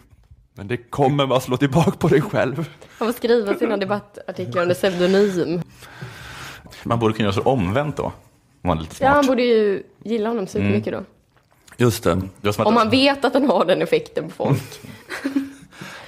[0.53, 2.69] Men det kommer bara slå tillbaka på dig själv.
[2.97, 5.61] Han får skriva sina debattartiklar under pseudonym.
[6.83, 8.03] Man borde kunna göra så omvänt då.
[8.03, 8.13] Om
[8.63, 9.15] man är lite Ja, smart.
[9.15, 11.03] han borde ju gilla honom supermycket då.
[11.77, 12.21] Just det.
[12.41, 14.81] Det Om man vet att den har den effekten på folk.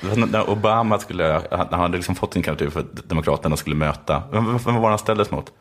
[0.02, 4.58] när Obama skulle, han hade liksom fått sin kandidatur för att Demokraterna skulle möta, vem,
[4.58, 5.52] var det han ställdes mot?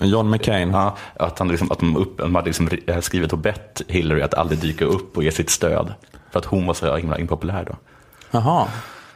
[0.00, 0.70] John McCain.
[0.70, 2.68] Ja, att, han liksom, att de, upp, de hade liksom
[3.00, 5.94] skrivit och bett Hillary att aldrig dyka upp och ge sitt stöd.
[6.30, 7.76] För att hon var så himla impopulär då.
[8.30, 8.68] Jaha.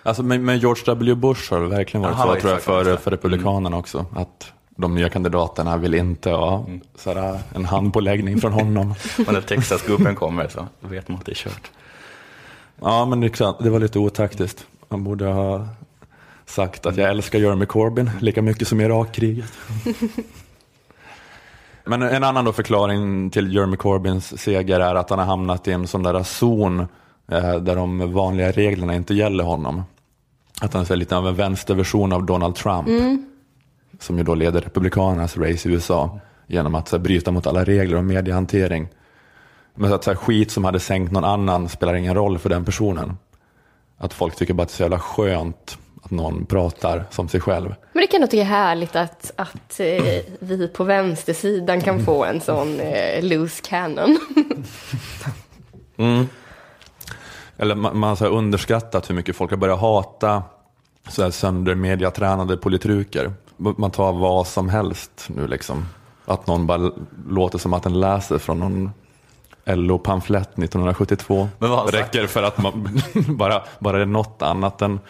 [0.03, 1.15] Alltså, men, men George W.
[1.15, 4.07] Bush har det verkligen varit Jaha, så, tror jag, för, för Republikanerna också.
[4.17, 8.95] Att de nya kandidaterna vill inte ha sådär, en handpåläggning från honom.
[9.27, 11.71] Och när Texas-gubben kommer så vet man att det är kört.
[12.81, 14.67] Ja, men det, var lite otaktiskt.
[14.89, 15.69] Han borde ha
[16.45, 19.53] sagt att jag älskar Jeremy Corbyn lika mycket som Irakkriget.
[21.89, 25.73] Men en annan då förklaring till Jeremy Corbyns seger är att han har hamnat i
[25.73, 26.81] en sån där zon
[27.29, 29.83] eh, där de vanliga reglerna inte gäller honom.
[30.61, 32.89] Att han är lite av en vänsterversion av Donald Trump.
[34.01, 37.65] Som ju då leder Republikanernas race i USA genom att så här, bryta mot alla
[37.65, 38.89] regler om mediehantering.
[39.77, 42.49] Men så att så här, skit som hade sänkt någon annan spelar ingen roll för
[42.49, 43.19] den personen.
[43.99, 47.41] Att folk tycker bara att det är så jävla skönt att någon pratar som sig
[47.41, 47.75] själv.
[47.93, 52.25] Men det kan jag tycka är härligt att, att eh, vi på vänstersidan kan få
[52.25, 54.19] en sån eh, loose cannon.
[57.57, 60.43] Eller man, man har underskattat hur mycket folk har börjat hata
[61.09, 63.33] så här söndermediatränade politruker.
[63.57, 65.87] Man tar vad som helst nu liksom.
[66.25, 66.93] Att någon bara
[67.29, 68.91] låter som att den läser från någon
[69.67, 71.49] LO-pamflett 1972.
[71.59, 75.01] Men vad räcker för att man bara, bara det är något annat än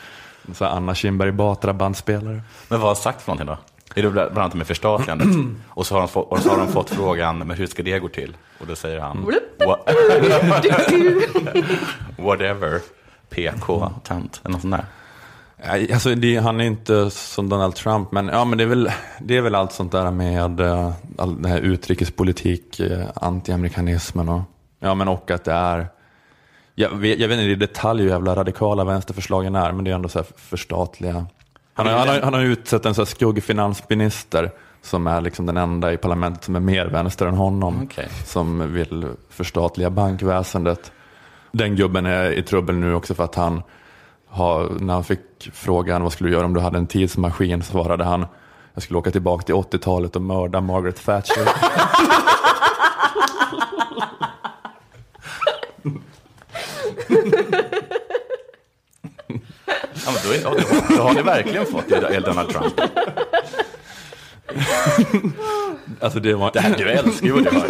[0.54, 2.34] så här Anna Kinberg Batra bandspelare.
[2.34, 3.58] Men vad har han sagt för någonting då?
[3.94, 5.28] Är det bland annat med förstatligandet?
[5.68, 7.98] och, så har de fått, och så har de fått frågan, men hur ska det
[7.98, 8.36] gå till?
[8.60, 9.26] Och då säger han,
[9.58, 9.76] "Wha-
[12.16, 12.80] whatever,
[13.30, 14.84] PK, tant, eller något sånt där.
[15.68, 19.36] Alltså det, han är inte som Donald Trump, men, ja, men det, är väl, det
[19.36, 24.42] är väl allt sånt där med uh, all den här utrikespolitik, uh, antiamerikanismen och,
[24.80, 25.86] ja, men och att det är,
[26.74, 29.94] jag vet, jag vet inte i detalj hur jävla radikala vänsterförslagen är, men det är
[29.94, 31.26] ändå så här förstatliga.
[31.74, 34.50] Han har, han har, han har utsett en så här skuggfinansminister
[34.82, 38.08] som är liksom den enda i parlamentet som är mer vänster än honom, Okej.
[38.24, 40.92] som vill förstatliga bankväsendet.
[41.52, 43.62] Den gubben är i trubbel nu också för att han
[44.26, 45.20] har, när han fick
[45.52, 48.26] frågan vad skulle du göra om du hade en tidsmaskin svarade han
[48.74, 51.48] jag skulle åka tillbaka till 80-talet och mörda Margaret Thatcher.
[60.06, 62.80] Ja, men då, är, då, då har ni verkligen fått det, Donald Trump.
[66.00, 67.66] alltså det var, Det här, du älskar ju vad du har.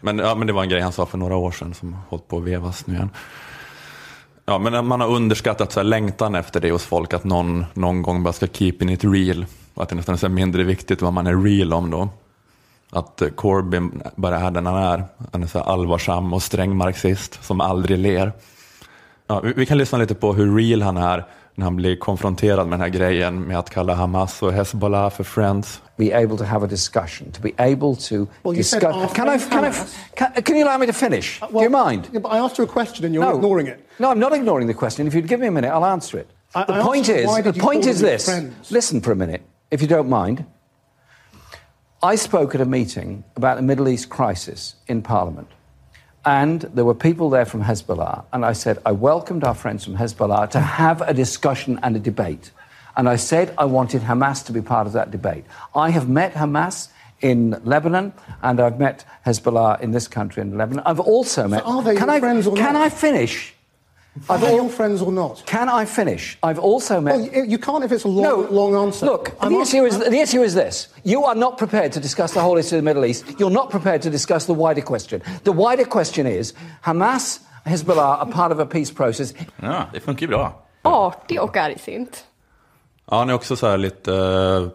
[0.00, 2.28] men, ja, men det var en grej han sa för några år sedan som hållit
[2.28, 3.10] på att vevas nu igen.
[4.44, 8.02] Ja, men man har underskattat så här längtan efter det hos folk, att någon någon
[8.02, 9.46] gång bara ska keep in it real.
[9.74, 12.08] Och att det nästan är mindre viktigt vad man är real om då.
[12.90, 15.04] Att eh, Corbyn bara är den han är.
[15.32, 18.32] Han är så allvarsam och sträng marxist som aldrig ler.
[19.26, 22.78] Ja, vi kan lyssna lite på hur real han är när han blir konfronterad med
[22.78, 25.82] den här grejen med att kalla Hamas och Hezbollah för friends.
[25.96, 29.12] be able to have a discussion, to be able to Well, discuss.
[29.14, 29.38] Can I?
[29.38, 29.72] Can I?
[30.14, 31.40] Can, can you allow me to finish?
[31.40, 32.02] Do you mind?
[32.12, 33.78] Yeah, but I asked you a question and you're ignoring it.
[33.98, 35.06] No, I'm not ignoring the question.
[35.06, 36.26] If you'd give me a minute, I'll answer it.
[36.54, 38.24] I- the I point is, the point is this.
[38.24, 38.70] friends?
[38.70, 40.44] Listen for a minute, if you don't mind.
[42.02, 45.46] I spoke at a meeting about the Middle East crisis in Parliament.
[46.24, 48.24] And there were people there from Hezbollah.
[48.32, 51.98] And I said, I welcomed our friends from Hezbollah to have a discussion and a
[51.98, 52.52] debate.
[52.96, 55.44] And I said I wanted Hamas to be part of that debate.
[55.74, 56.88] I have met Hamas
[57.20, 60.82] in Lebanon, and I've met Hezbollah in this country in Lebanon.
[60.84, 61.62] I've also met.
[61.62, 62.82] So are they can I, friends or Can not?
[62.82, 63.54] I finish?
[64.28, 65.42] Are I've al- your friends or not?
[65.46, 66.36] can I finish?
[66.42, 67.16] I've also met.
[67.16, 69.06] Well, you, can't if it's a long, no, long answer.
[69.06, 70.88] Look, I'm the issue, is, the issue is this.
[71.02, 73.24] You are not prepared to discuss the whole issue of the Middle East.
[73.38, 75.22] You're not prepared to discuss the wider question.
[75.44, 76.52] The wider question is
[76.84, 79.34] Hamas, Hezbollah are part of a peace process.
[79.62, 80.62] Ja, det funkar ju bra.
[80.82, 82.24] Artig och argsint.
[83.10, 84.68] Ja, han är också så här lite, eh,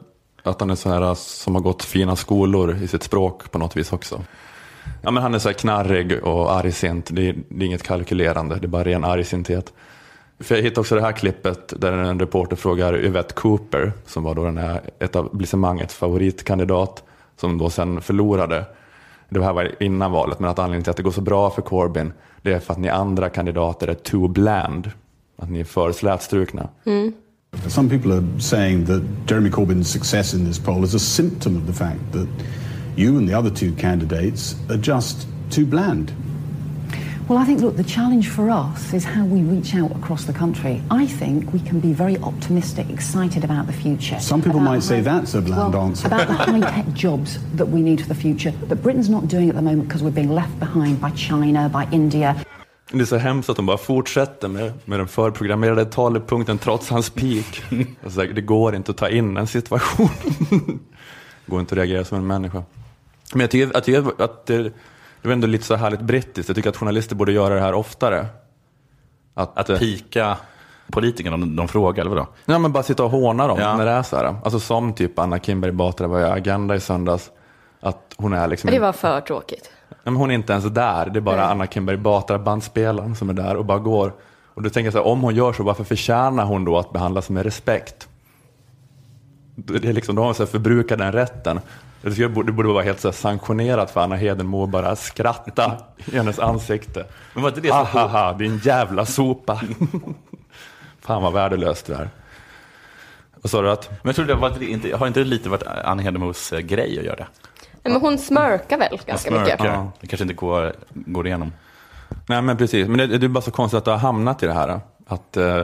[0.51, 3.77] att han är så här som har gått fina skolor i sitt språk på något
[3.77, 4.21] vis också.
[5.01, 7.09] Ja, men han är så här knarrig och argsint.
[7.11, 9.73] Det är, det är inget kalkylerande, det är bara ren argsinthet.
[10.39, 14.35] För jag hittade också det här klippet där en reporter frågar Yvette Cooper, som var
[14.35, 17.03] då den här etablissemangets favoritkandidat,
[17.35, 18.65] som då sen förlorade.
[19.29, 21.61] Det här var innan valet, men att anledningen till att det går så bra för
[21.61, 24.91] Corbyn, det är för att ni andra kandidater är too bland.
[25.37, 26.69] Att ni är för slätstrukna.
[27.67, 31.67] Some people are saying that Jeremy Corbyn's success in this poll is a symptom of
[31.67, 32.27] the fact that
[32.97, 36.11] you and the other two candidates are just too bland.
[37.27, 40.33] Well, I think, look, the challenge for us is how we reach out across the
[40.33, 40.81] country.
[40.89, 44.17] I think we can be very optimistic, excited about the future.
[44.19, 46.07] Some people about might say that's a bland well, answer.
[46.07, 49.55] About the high-tech jobs that we need for the future that Britain's not doing at
[49.55, 52.35] the moment because we're being left behind by China, by India.
[52.91, 57.09] Det är så hemskt att de bara fortsätter med, med den förprogrammerade talepunkten trots hans
[57.09, 57.63] peak.
[58.03, 60.09] Alltså, det går inte att ta in en situation.
[61.45, 62.63] Det går inte att reagera som en människa.
[63.33, 64.63] Men jag tycker att, det, att det,
[65.21, 66.49] det är ändå lite så härligt brittiskt.
[66.49, 68.25] Jag tycker att journalister borde göra det här oftare.
[69.33, 70.37] Att, Att pika
[70.91, 72.27] politikerna om de frågar, eller vadå?
[72.45, 73.77] Ja, men bara sitta och håna dem Ja.
[73.77, 74.35] när det är så här.
[74.43, 77.31] Alltså som typ Anna Kinberg Batra var i Agenda i söndags.
[77.79, 78.71] Att hon är liksom...
[78.71, 79.71] Det var för tråkigt.
[79.89, 81.09] Ja, men hon är inte ens där.
[81.09, 81.45] Det är bara Nej.
[81.45, 84.13] Anna Kinberg Batra, bandspelaren, som är där och bara går.
[84.53, 86.93] Och då tänker jag så här, om hon gör så, varför förtjänar hon då att
[86.93, 88.07] behandlas med respekt?
[89.55, 91.59] det är liksom, de har så här förbrukat den rätten.
[92.01, 95.77] Det skulle- det borde vara helt så sanktionerat för Anna Hedenmo att bara skratta
[96.11, 97.05] i hennes ansikte.
[97.33, 99.61] Men var inte det så- Hahaha, din jävla sopa.
[101.01, 102.09] Fan vad värdelöst du är.
[103.41, 103.89] Vad sa du att?
[103.89, 106.99] Men jag tror det var inte, har inte det lite varit Anna Hedemos eh, grej
[106.99, 107.27] att göra det?
[107.83, 109.47] Nej, men hon smörkar väl ganska mycket.
[109.59, 109.65] Smörkar.
[109.75, 109.91] Ja.
[110.01, 111.51] Det kanske inte går, går igenom.
[112.27, 114.45] Nej men precis, men det, det är bara så konstigt att du har hamnat i
[114.45, 114.79] det här.
[115.07, 115.55] Att, eh,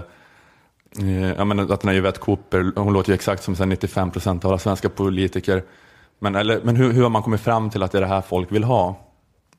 [1.00, 3.68] eh, jag menar, att den här Yvette Cooper, hon låter ju exakt som så här
[3.68, 5.64] 95 procent av alla svenska politiker.
[6.20, 8.22] Men, eller, men hur, hur har man kommit fram till att det är det här
[8.22, 8.96] folk vill ha?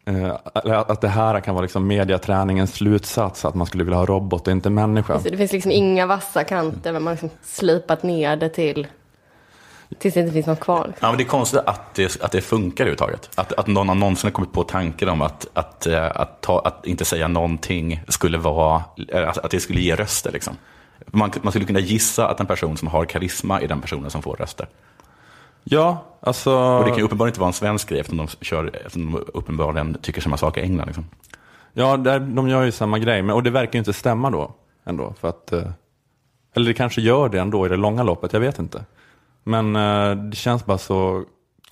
[0.06, 4.46] Eh, att det här kan vara liksom mediaträningens slutsats, att man skulle vilja ha robot
[4.46, 5.20] och inte människa.
[5.24, 8.86] Det finns liksom inga vassa kanter, men man har liksom slipat ner det till
[9.98, 10.92] tills det inte finns något kvar.
[11.00, 13.30] Ja, men det är konstigt att det, att det funkar överhuvudtaget.
[13.34, 16.60] Att, att någon har någonsin har kommit på tanken om att, att, eh, att, ta,
[16.60, 20.32] att inte säga någonting skulle vara, att, att det skulle ge röster.
[20.32, 20.56] Liksom.
[21.06, 24.22] Man, man skulle kunna gissa att en person som har karisma är den personen som
[24.22, 24.68] får röster.
[25.64, 26.50] Ja, alltså...
[26.53, 29.24] Och det kan ju uppenbarligen inte vara en svensk grej eftersom de, kör, eftersom de
[29.35, 30.87] uppenbarligen tycker samma sak i England.
[30.87, 31.05] Liksom.
[31.72, 34.50] Ja, där, de gör ju samma grej, men, och det verkar ju inte stämma då.
[34.85, 35.70] Ändå, för att, eh,
[36.55, 38.85] eller det kanske gör det ändå i det långa loppet, jag vet inte.
[39.42, 41.24] Men eh, det känns bara så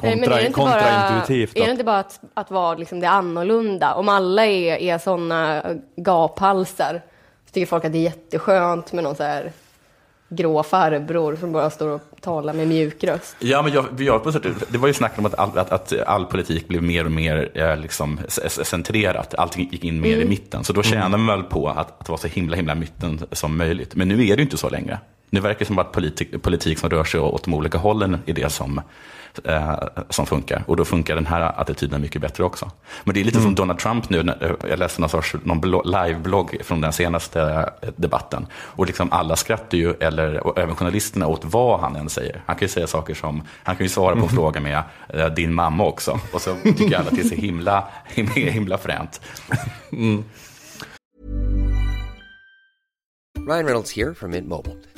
[0.03, 1.57] Nej, kontra, är det inte bara, kontraintuitivt.
[1.57, 3.95] är det inte bara att, att vara liksom det annorlunda?
[3.95, 5.63] Om alla är, är sådana
[5.97, 7.03] gaphalsar
[7.47, 9.53] så tycker folk att det är jätteskönt med någon så här
[10.37, 13.37] grå farbror som bara står och talar med mjuk röst.
[13.39, 15.59] Ja, men jag, vi gör på så sätt, det var ju snack om att all,
[15.59, 19.35] att, att all politik blev mer och mer eh, liksom, centrerat.
[19.35, 20.65] Allting gick in mer i mitten.
[20.65, 23.95] Så då tjänar man väl på att, att vara så himla, himla mitten som möjligt.
[23.95, 24.99] Men nu är det ju inte så längre.
[25.31, 28.33] Nu verkar det som att politik, politik som rör sig åt de olika hållen är
[28.33, 28.81] det som,
[29.45, 29.75] eh,
[30.11, 30.65] som funkar.
[30.67, 32.71] Och då funkar den här attityden mycket bättre också.
[33.05, 34.23] Men det är lite som Donald Trump nu.
[34.23, 37.43] När, eh, jag läste någon sorts någon blogg, liveblogg från den senaste
[37.83, 38.47] eh, debatten.
[38.55, 42.43] Och liksom alla skrattar ju, eller och även journalisterna, åt vad han än säger.
[42.47, 45.27] Han kan ju säga saker som, han kan ju svara på en fråga med eh,
[45.27, 46.21] din mamma också.
[46.33, 49.21] Och så tycker alla att det är så himla, himla, himla fränt.
[53.47, 54.92] Ryan Reynolds here from Mint Mobile.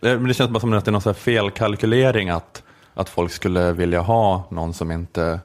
[0.00, 2.62] Det, men det känns bara som att det är någon så här felkalkylering att,
[2.94, 5.40] att folk skulle vilja ha någon som inte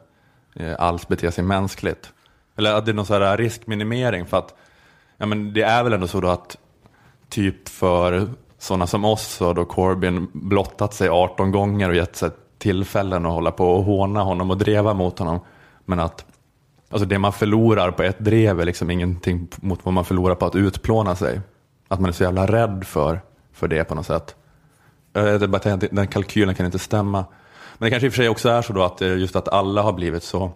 [0.55, 2.13] eh, alls beter sig mänskligt.
[2.57, 4.55] Eller att det är någon så här riskminimering för att
[5.17, 6.57] ja, men det är väl ändå så då att
[7.29, 12.15] typ för sådana som oss så har då Corbyn blottat sig 18 gånger och gett
[12.15, 15.39] sig tillfällen att hålla på och håna honom och dreva mot honom.
[15.85, 16.25] Men att
[16.89, 20.45] alltså det man förlorar på ett drev är liksom ingenting mot vad man förlorar på
[20.45, 21.41] att utplåna sig.
[21.87, 23.21] Att man är så jävla rädd för,
[23.59, 24.35] för det på något sätt.
[25.13, 27.25] Jag bara att den kalkylen kan inte stämma.
[27.77, 29.47] Men det kanske i och för sig också är så då att eh, just att
[29.47, 30.51] alla har blivit så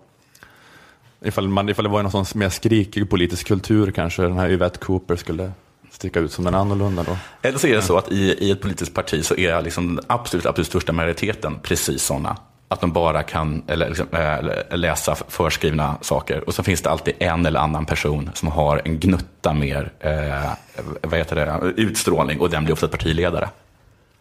[1.25, 4.79] Ifall, man, ifall det var någon sån mer skrikig politisk kultur kanske den här Yvette
[4.79, 5.51] Cooper skulle
[5.91, 7.17] sticka ut som den annorlunda då.
[7.41, 10.05] Eller så är det så att i, i ett politiskt parti så är liksom den
[10.07, 12.37] absolut, absolut största majoriteten precis sådana.
[12.73, 16.47] Att de bara kan eller, liksom, äh, läsa förskrivna saker.
[16.47, 20.51] Och så finns det alltid en eller annan person som har en gnutta mer eh,
[21.01, 23.49] vad heter det, utstrålning och den blir ofta partiledare.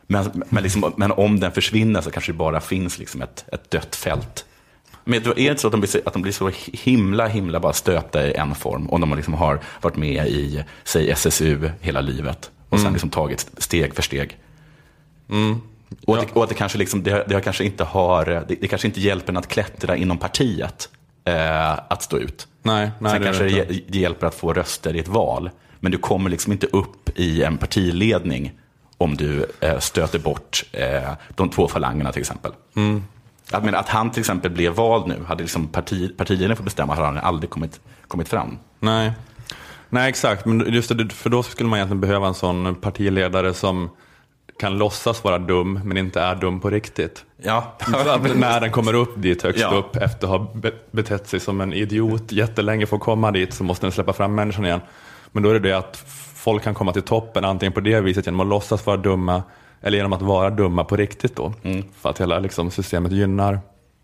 [0.06, 3.70] Men, men, liksom, men om den försvinner så kanske det bara finns liksom ett, ett
[3.70, 4.44] dött fält.
[5.04, 7.60] Men är det inte så att de, blir, så- att de blir så himla, himla
[7.60, 8.90] bara stöpta i en form?
[8.90, 12.92] Om de liksom har varit med i, säg SSU hela livet och sen Mm.
[12.92, 14.38] liksom tagit steg för steg.
[15.30, 15.60] Mm.
[16.06, 18.68] Och, att, det, och att det kanske, liksom, det, det kanske inte har, det, det
[18.68, 20.88] kanske inte hjälper en att klättra inom partiet
[21.24, 22.48] eh, att stå ut.
[22.62, 25.50] Nej, nej, Sen det kanske det det hj- hjälper att få röster i ett val.
[25.80, 28.52] Men du kommer liksom inte upp i en partiledning
[28.98, 32.52] om du eh, stöter bort eh, de två falangerna till exempel.
[32.76, 33.04] Mm.
[33.50, 36.94] Jag menar, att han till exempel blev vald nu, hade liksom parti, partiledningen fått bestämma
[36.94, 38.58] hade han aldrig kommit, kommit fram.
[38.80, 39.12] Nej.
[39.88, 40.46] Nej, exakt.
[40.46, 43.90] Men just det, för då skulle man egentligen behöva en sån partiledare som
[44.58, 47.24] kan låtsas vara dum, men inte är dum på riktigt.
[47.42, 47.72] Ja.
[48.34, 49.70] När den kommer upp dit högst Ja.
[49.70, 53.54] upp efter att ha be- betett sig som en idiot jättelänge för att komma dit
[53.54, 54.80] så måste den släppa fram människan igen.
[55.32, 56.04] Men då är det det att
[56.36, 59.42] folk kan komma till toppen antingen på det viset genom att låtsas vara dumma
[59.80, 61.52] eller genom att vara dumma på riktigt då.
[61.62, 61.84] Mm.
[62.00, 63.60] För att hela liksom, systemet gynnar,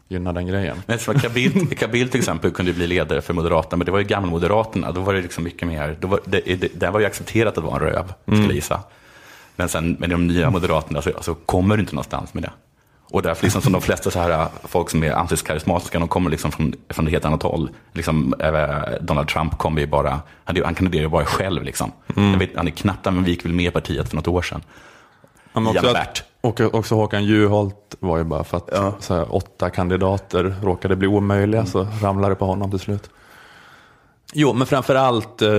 [0.08, 0.82] gynnar den grejen.
[0.86, 0.98] Men
[1.34, 4.92] Bildt, Carl Bildt till exempel kunde bli ledare för Moderaterna, men det var ju gammelmoderaterna,
[4.92, 7.64] då var det liksom mycket mer, då var, det, det, det var ju accepterat att
[7.64, 8.46] vara en röv, skulle Mm.
[8.46, 8.80] jag gissa.
[9.58, 12.50] Men sen med de nya moderaterna så alltså, kommer du inte någonstans med det.
[13.10, 16.52] Och därför, liksom, som de flesta så här, folk som är antikarismatiska, de kommer liksom
[16.52, 17.70] från, från ett helt annat håll.
[17.92, 21.62] Liksom, eh, Donald Trump kommer ju bara, han, han kandiderar ju bara själv.
[21.62, 21.92] Liksom.
[22.14, 24.42] Jag vet, han är knappt, men vi gick väl med i partiet för något år
[24.42, 24.62] sedan.
[25.52, 29.34] Ja, men också, att, och också Håkan Juholt var ju bara för att så här,
[29.34, 33.10] åtta kandidater råkade bli omöjliga så ramlade det på honom till slut.
[34.32, 35.50] Jo, men framför allt, eh,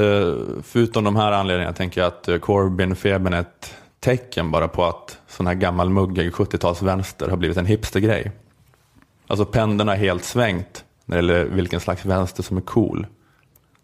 [0.64, 5.18] förutom de här anledningarna, tänker jag att eh, Corbyn-febern är ett tecken bara på att
[5.28, 8.32] sån här gammal muggig 70-talsvänster har blivit en hipstergrej.
[9.28, 13.08] Alltså pendeln har helt svängt när det gäller vilken slags vänster som är cool.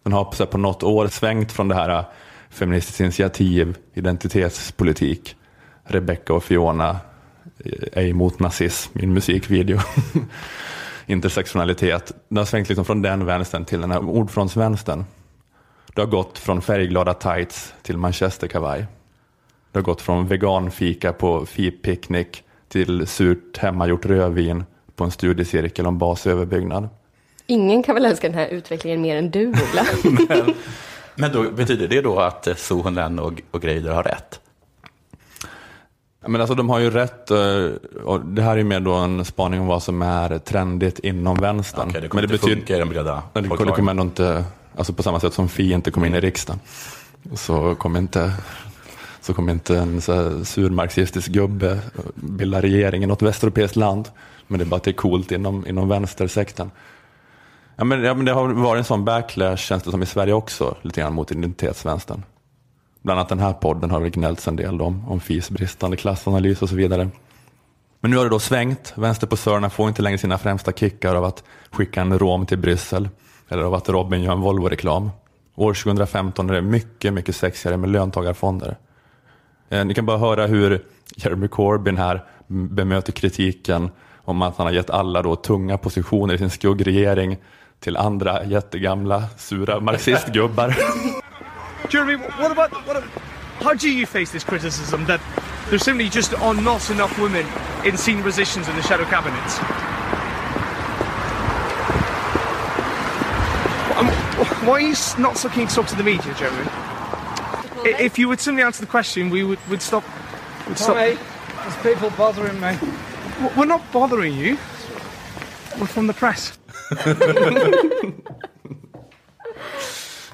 [0.03, 2.05] Den har på, här, på något år svängt från det här äh,
[2.49, 5.35] feministiskt initiativ, identitetspolitik,
[5.83, 6.99] Rebecca och Fiona,
[7.65, 9.79] äh, ej mot nazism i en musikvideo.
[11.05, 12.11] Intersektionalitet.
[12.29, 15.05] Den har svängt liksom från den vänstern till den här ordfrontsvänstern.
[15.93, 18.85] Det har gått från färgglada tights till manchesterkavaj.
[19.75, 24.63] Det har gått från veganfika på FIP-picknick till surt hemmagjort rödvin
[24.95, 26.89] på en studiecirkel om basöverbyggnad.
[27.47, 29.85] Ingen kan väl älska den här utvecklingen mer än du, Ola?
[30.29, 30.53] men,
[31.15, 34.39] men då, betyder det då att Sohonen och, och Greider har rätt?
[36.27, 37.37] Men alltså de har ju rätt, eh,
[38.03, 41.89] och det här är mer då en spaning om vad som är trendigt inom vänstern.
[41.89, 44.43] Okej, det kommer inte funka i den breda Nej, det, det kommer ändå inte,
[44.75, 46.59] alltså på samma sätt som Fi inte kom in i riksdagen,
[47.33, 48.33] så kommer inte,
[49.25, 51.79] så kommer inte en så här sur marxistisk gubbe
[52.15, 54.09] bilda regering i något västeuropeiskt land.
[54.47, 56.71] Men det är bara att det är coolt inom, inom vänstersekten.
[57.75, 60.33] Ja, men, ja, men det har varit en sån backlash, känns det som i Sverige
[60.33, 62.23] också, lite grann mot identitetsvänstern.
[63.01, 66.61] Bland annat den här podden har det gnällts en del om, om FIs bristande klassanalys
[66.61, 67.09] och så vidare.
[67.99, 68.93] Men nu har det då svängt.
[68.95, 73.09] Vänsterposörerna får inte längre sina främsta kickar av att skicka en rom till Bryssel
[73.49, 75.09] eller av att Robin gör en Volvo-reklam.
[75.55, 78.77] År 2015 är det mycket, mycket sexigare med löntagarfonder.
[79.69, 83.89] Eh, ni kan bara höra hur Jeremy Corbyn här bemöter kritiken
[84.25, 87.37] om att han har gett alla då tunga positioner i sin skuggregering
[87.79, 90.75] till andra jättegamla sura marxistgubbar.
[91.91, 93.03] Jeremy, what about what?
[93.63, 95.21] How do you face this criticism that
[95.69, 97.45] there simply just are not enough women
[97.85, 99.59] in senior positions in the shadow cabinets?
[103.99, 104.07] Um,
[104.67, 106.65] why are you s- not so keen to talk to the media, Jeremy?
[107.85, 110.03] If you would simply answer the question, we would would stop.
[110.67, 110.95] Would stop.
[110.95, 111.17] Tommy,
[111.63, 112.77] there's people bothering me.
[113.55, 114.57] We're not bothering you.
[115.77, 116.59] We're from the press.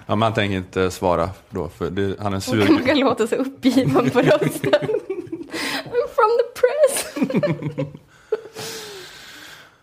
[0.05, 2.69] Ja, men han tänker inte svara då, för det, han är sur.
[2.71, 4.73] man kan låta så uppgiven på rösten.
[5.83, 7.15] I'm from the press.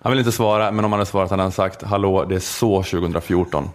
[0.00, 2.40] Han vill inte svara, men om han hade svarat hade han sagt hallå, det är
[2.40, 3.70] så 2014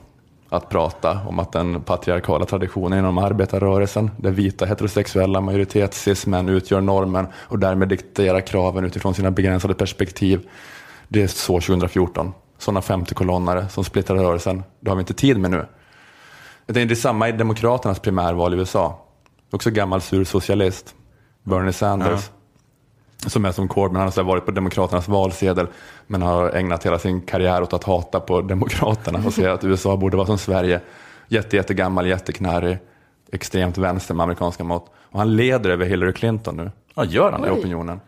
[0.54, 7.28] att prata om att den patriarkala traditionen inom arbetarrörelsen, där vita heterosexuella majoritets-cis-män utgör normen
[7.36, 10.50] och därmed dikterar kraven utifrån sina begränsade perspektiv.
[11.08, 12.34] Det är så 2014.
[12.58, 15.66] Sådana 50-kolonnare som splittrar rörelsen, det har vi inte tid med nu.
[16.66, 19.06] Det är samma i Demokraternas primärval i USA.
[19.52, 20.96] Också gammal sur socialist,
[21.44, 22.30] Bernie Sanders.
[23.28, 25.68] Som är som Corbyn, han har så varit på Demokraternas valsedel
[26.08, 29.98] men har ägnat hela sin karriär åt att hata på Demokraterna och säger att USA
[29.98, 30.82] borde vara som Sverige.
[31.28, 32.78] Jätte, jättegammal, jätteknarrig,
[33.32, 34.92] extremt vänster med amerikanska mått.
[34.96, 36.72] Och han leder över Hillary Clinton nu.
[36.96, 37.52] Ja, gör han I det?
[37.52, 38.02] opinionen.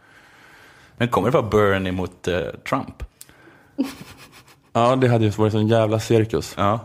[0.97, 3.03] Men kommer det vara Bernie mot eh, Trump?
[4.73, 6.53] Ja, det hade ju varit en jävla cirkus.
[6.57, 6.79] Ja.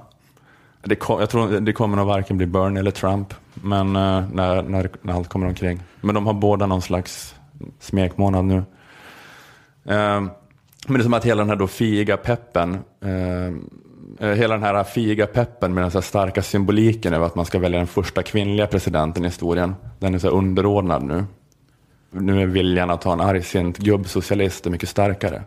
[0.82, 4.62] Det kom, jag tror det kommer nog varken bli Bernie eller Trump men, eh, när,
[4.62, 5.80] när, när allt kommer omkring.
[6.00, 7.34] Men de har båda någon slags
[7.78, 8.56] smekmånad nu.
[9.84, 10.20] Eh,
[10.86, 13.70] men det är som att hela den här då figa peppen, ehm,
[14.20, 17.46] eh, hela den här figa peppen med den så här starka symboliken över att man
[17.46, 21.24] ska välja den första kvinnliga presidenten i historien, den är så underordnad nu.
[22.10, 25.42] Nu är viljan att ha en argsint gubbsocialist mycket starkare.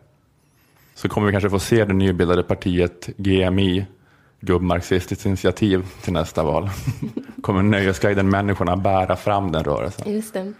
[0.95, 3.85] Så kommer vi kanske få se det nybildade partiet GMI,
[4.39, 6.69] gubbmarxistiskt initiativ, till nästa val.
[7.41, 10.13] kommer Nöjesguiden människorna bära fram den rörelsen.
[10.13, 10.53] Just det.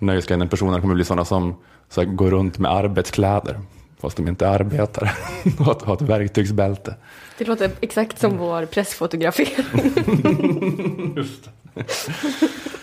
[0.00, 1.56] Nöjesguiden personerna kommer bli sådana som
[1.88, 3.60] så här, går runt med arbetskläder,
[4.00, 5.12] fast de inte arbetar,
[5.58, 6.94] och har ett- verktygsbälte.
[7.38, 9.64] Det låter exakt som vår pressfotografering.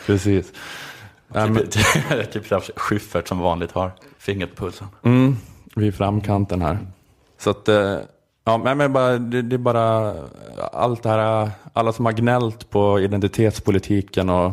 [0.06, 0.52] Precis.
[1.34, 4.88] Ja, men- Typ, typ så här Schyffert som vanligt har fingret på pulsen.
[5.04, 5.36] Mm,
[5.76, 6.78] vid framkanten här.
[7.40, 7.98] Så att, eh,
[8.46, 10.14] ja, men men bara, det, det är bara
[10.74, 14.52] allt det här, alla som har gnällt på identitetspolitiken och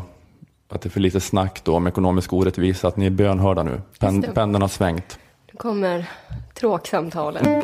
[0.69, 3.81] att det är för lite snack då om ekonomisk orättvisa, att ni är bönhörda nu.
[3.99, 5.19] Pen, pendeln har svängt.
[5.53, 6.11] Nu kommer
[6.55, 7.63] tråksamtalen.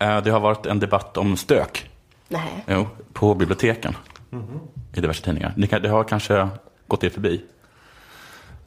[0.00, 1.90] Eh, Det har varit en debatt om stök
[2.28, 2.64] Nej.
[2.68, 3.96] Jo, på biblioteken.
[4.94, 5.54] I diverse tidningar.
[5.82, 6.48] Det har kanske
[6.86, 7.42] gått er förbi.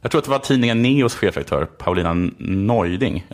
[0.00, 3.26] Jag tror att det var tidningen Neos chefredaktör Paulina Neuding,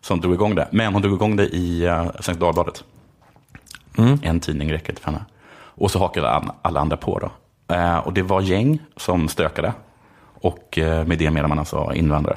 [0.00, 0.68] som drog igång det.
[0.72, 2.84] Men hon drog igång det i uh, Svenska Dagbladet.
[4.22, 5.24] En tidning räcker inte för henne.
[5.54, 6.30] Och så hakade
[6.62, 7.18] alla, andra på.
[7.18, 7.30] Då.
[7.74, 9.72] Eh, och det var gäng som stökade.
[10.40, 12.36] Och eh, med det menar man alltså invandrare.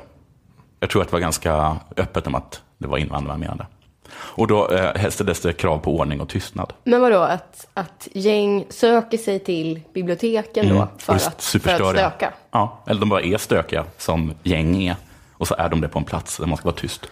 [0.80, 3.66] Jag tror att det var ganska öppet om att det var invandrare menade.
[4.14, 6.74] Och då eh, ställdes det krav på ordning och tystnad.
[6.84, 10.88] Men vadå, att, att gäng söker sig till biblioteken då Mm.
[10.98, 12.34] för, Och att, för att stöka?
[12.52, 14.96] Ja, eller de bara är stökiga som gäng är.
[15.34, 17.08] Och så är de det på en plats där man ska vara tyst.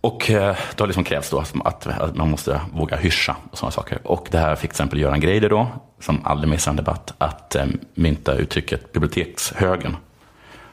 [0.00, 3.70] Och eh, det har liksom krävts då att, att man måste våga hyscha och sådana
[3.70, 3.98] saker.
[4.04, 5.66] Och det här fick till exempel Göran Greider då,
[6.00, 9.96] som aldrig missar en debatt, att eh, mynta uttrycket bibliotekshögen.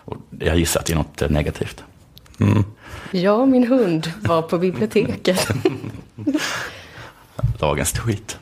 [0.06, 1.84] Och jag gissar att det är något eh, negativt.
[3.12, 5.48] Ja, min hund var på biblioteket.
[7.60, 8.40] dagens tweet.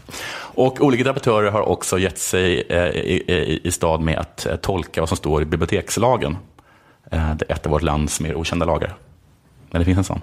[0.55, 4.55] Och olika debattörer har också gett sig eh, i, i, i stad med att eh,
[4.55, 6.37] tolka vad som står i bibliotekslagen.
[7.11, 8.95] Eh, Det är ett av vårt lands mer okända lagar.
[9.71, 10.21] Men det finns en sån.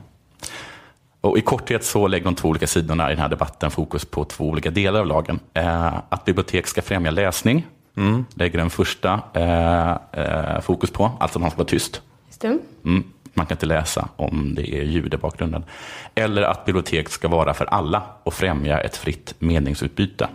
[1.23, 4.25] Och I korthet så lägger de två olika sidorna i den här debatten fokus på
[4.25, 5.41] två olika delar av lagen.
[5.55, 7.67] Eh, Att bibliotek ska främja läsning
[8.35, 12.03] lägger den första eh, eh, fokus på, alltså att man ska vara tyst.
[12.27, 12.59] Just det.
[12.85, 13.05] Mm.
[13.35, 15.65] Man kan inte läsa om det är ljud i bakgrunden.
[16.15, 20.29] Eller att bibliotek ska vara för alla och främja ett fritt meningsutbyte.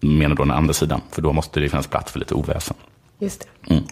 [0.00, 2.76] Menar då den andra sidan, för då måste det finnas plats för lite oväsen.
[3.18, 3.72] Just det.
[3.74, 3.84] Mm.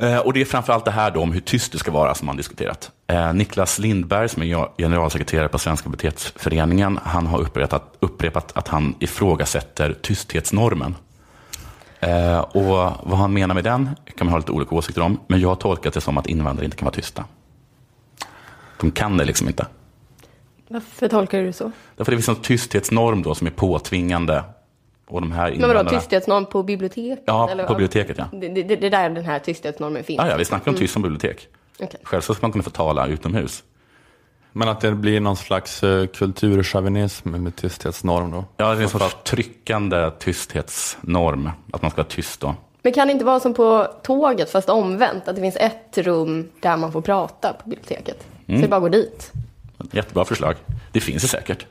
[0.00, 2.26] Eh, Och det är framförallt det här då om hur tyst det ska vara som
[2.26, 2.90] man diskuterat.
[3.06, 8.94] Eh, Niklas Lindberg som är generalsekreterare på Svenska biblioteksföreningen, han har upprepat, upprepat att han
[9.00, 10.94] ifrågasätter tysthetsnormen.
[12.00, 12.64] Eh, och
[13.02, 15.56] vad han menar med den kan man ha lite olika åsikter om, men jag har
[15.56, 17.24] tolkat det som att invandrare inte kan vara tysta.
[18.80, 19.66] De kan det liksom inte.
[20.68, 21.72] Varför tolkar du det så?
[21.96, 24.44] Därför det finns en tysthetsnorm då som är påtvingande.
[25.10, 27.22] Och de här Men vadå, tysthetsnorm på biblioteket?
[27.26, 28.24] Ja, eller på biblioteket, ja.
[28.32, 30.18] Det, det, det är där den här tysthetsnormen finns?
[30.18, 31.48] Ja, ja, vi snackar om tyst som bibliotek.
[31.80, 32.00] Okej.
[32.02, 33.62] Själv så ska man kunna få tala utomhus.
[34.52, 38.44] Men att det blir någon slags eh, kulturchauvinism med tysthetsnorm då?
[38.56, 41.50] Ja, det är en sorts tryckande tysthetsnorm.
[41.72, 42.54] Att man ska vara tyst då.
[42.82, 45.28] Men kan det inte vara som på tåget fast omvänt?
[45.28, 48.16] Att det finns ett rum där man får prata på biblioteket?
[48.46, 48.60] Så Mm.
[48.60, 49.32] det är bara att gå dit.
[49.92, 50.54] Jättebra förslag.
[50.92, 51.66] Det finns det säkert.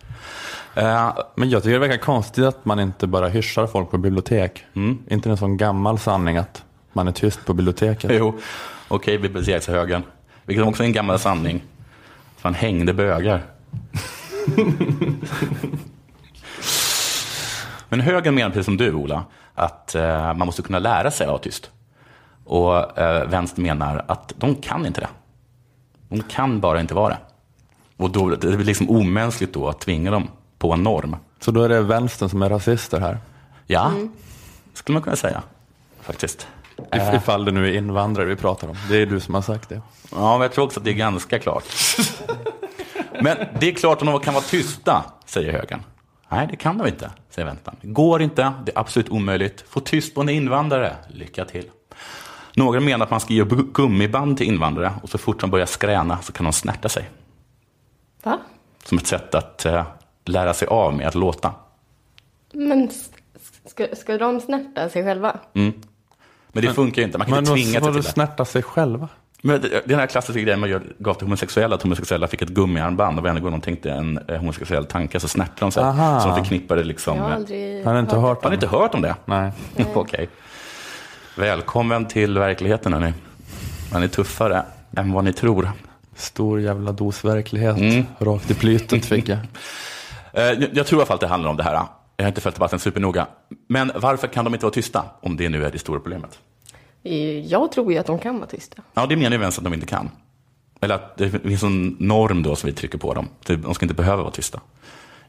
[0.80, 4.65] Eh, Men jag tycker det verkar konstigt att man inte bara hyschar folk på bibliotek.
[4.73, 4.97] Mm.
[5.09, 6.63] Inte en sån gammal sanning att
[6.93, 8.11] man är tyst på biblioteket.
[8.13, 8.39] Jo,
[8.88, 10.03] okej, bibliotekshögen.
[10.45, 11.63] Vilket också är en gammal sanning.
[12.38, 13.41] Att man hängde bögar.
[17.89, 19.23] Men högern menar precis som du, Ola,
[19.55, 21.71] att eh, man måste kunna lära sig att vara tyst.
[22.45, 25.07] Och eh, vänster menar att de kan inte det.
[26.09, 27.17] De kan bara inte vara det.
[27.97, 30.27] Och då, det blir liksom omänskligt då att tvinga dem
[30.60, 31.16] på en norm.
[31.39, 33.18] Så då är det vänstern som är rasister här?
[33.66, 33.91] Ja,
[34.74, 35.43] skulle man kunna säga.
[36.01, 36.47] Faktiskt.
[36.93, 38.76] If, ifall det nu är invandrare vi pratar om.
[38.89, 39.82] Det är du som har sagt det.
[40.12, 41.64] Ja, men jag tror också att det är ganska klart.
[43.22, 45.84] Men det är klart att de kan vara tysta, säger högern.
[46.30, 47.76] Nej, det kan de inte, säger vänstern.
[47.82, 49.66] Går inte, det är absolut omöjligt.
[49.70, 51.70] Få tyst på en invandrare, lycka till.
[52.53, 56.22] Några menar att man ska ge gummiband till invandrare och så fort de börjar skräna
[56.22, 57.10] så kan de snärta sig.
[58.24, 58.39] Va?
[58.84, 59.84] Som ett sätt att eh,
[60.32, 61.53] lära sig av med att låta.
[62.53, 62.89] Men
[63.65, 65.39] ska, ska de snärta sig själva?
[65.53, 65.73] Mm.
[66.51, 68.09] Men det funkar ju inte, man kan Men inte tvinga sig till det.
[68.09, 69.07] snärta sig själva?
[69.41, 72.49] Men det- den här klassiska grejen man gör, gav till homosexuella, att homosexuella fick ett
[72.49, 75.84] gummiarmband och varje gång de tänkte en eh, homosexuell tanke så snärtade de sig.
[75.84, 76.19] Aha.
[76.19, 77.17] Så de förknippade liksom...
[77.17, 79.15] Jag har eh, aldrig Har inte hört Har ni inte hört om det?
[79.25, 79.51] Nej.
[79.93, 80.30] Okej.
[81.38, 83.13] Välkommen till verkligheten hörni.
[83.93, 84.63] Man är tuffare
[84.97, 85.71] än vad ni tror.
[86.15, 87.77] Stor jävla dos verklighet.
[87.77, 88.05] Mm.
[88.19, 89.38] Rakt i plytet fick jag.
[90.39, 91.73] Eh, Jag tror i alla fall att det handlar om det här.
[92.17, 93.27] Jag har inte följt debatten supernoga.
[93.67, 95.05] Men varför kan de inte vara tysta?
[95.21, 96.39] Om det nu är det stora problemet.
[97.43, 98.81] Jag tror ju att de kan vara tysta.
[98.93, 100.09] Ja, det menar ju vänstern att de inte kan.
[100.81, 103.27] Eller att det finns en norm då som vi trycker på dem.
[103.45, 104.59] De ska inte behöva vara tysta.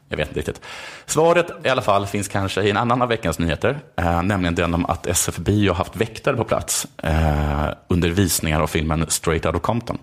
[0.09, 0.61] Jag vet inte riktigt.
[1.05, 3.79] Svaret i alla fall finns kanske i en annan av veckans nyheter.
[3.95, 8.61] Eh, nämligen den om att SF Bio har haft väktare på plats eh, under visningar
[8.61, 9.97] av filmen Straight Outta Compton.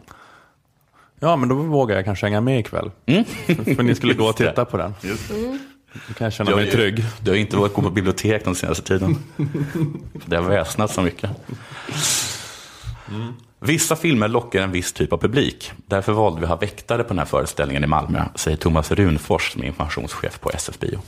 [1.21, 2.91] Ja, men då vågar jag kanske hänga med ikväll.
[3.07, 3.25] Mm.
[3.77, 4.95] För ni skulle gå och titta på den.
[5.01, 5.29] Just.
[6.09, 7.05] Då kan jag känna Du mig trygg.
[7.21, 9.19] Du har inte vågat gå på bibliotek den senaste tiden.
[10.27, 11.31] Det har väsnat så mycket.
[13.61, 15.73] Vissa filmer lockar en viss typ av publik.
[15.87, 19.53] Därför valde vi att ha väktare på den här föreställningen i Malmö, säger Thomas Runfors
[19.53, 21.01] som är informationschef på SF Bio.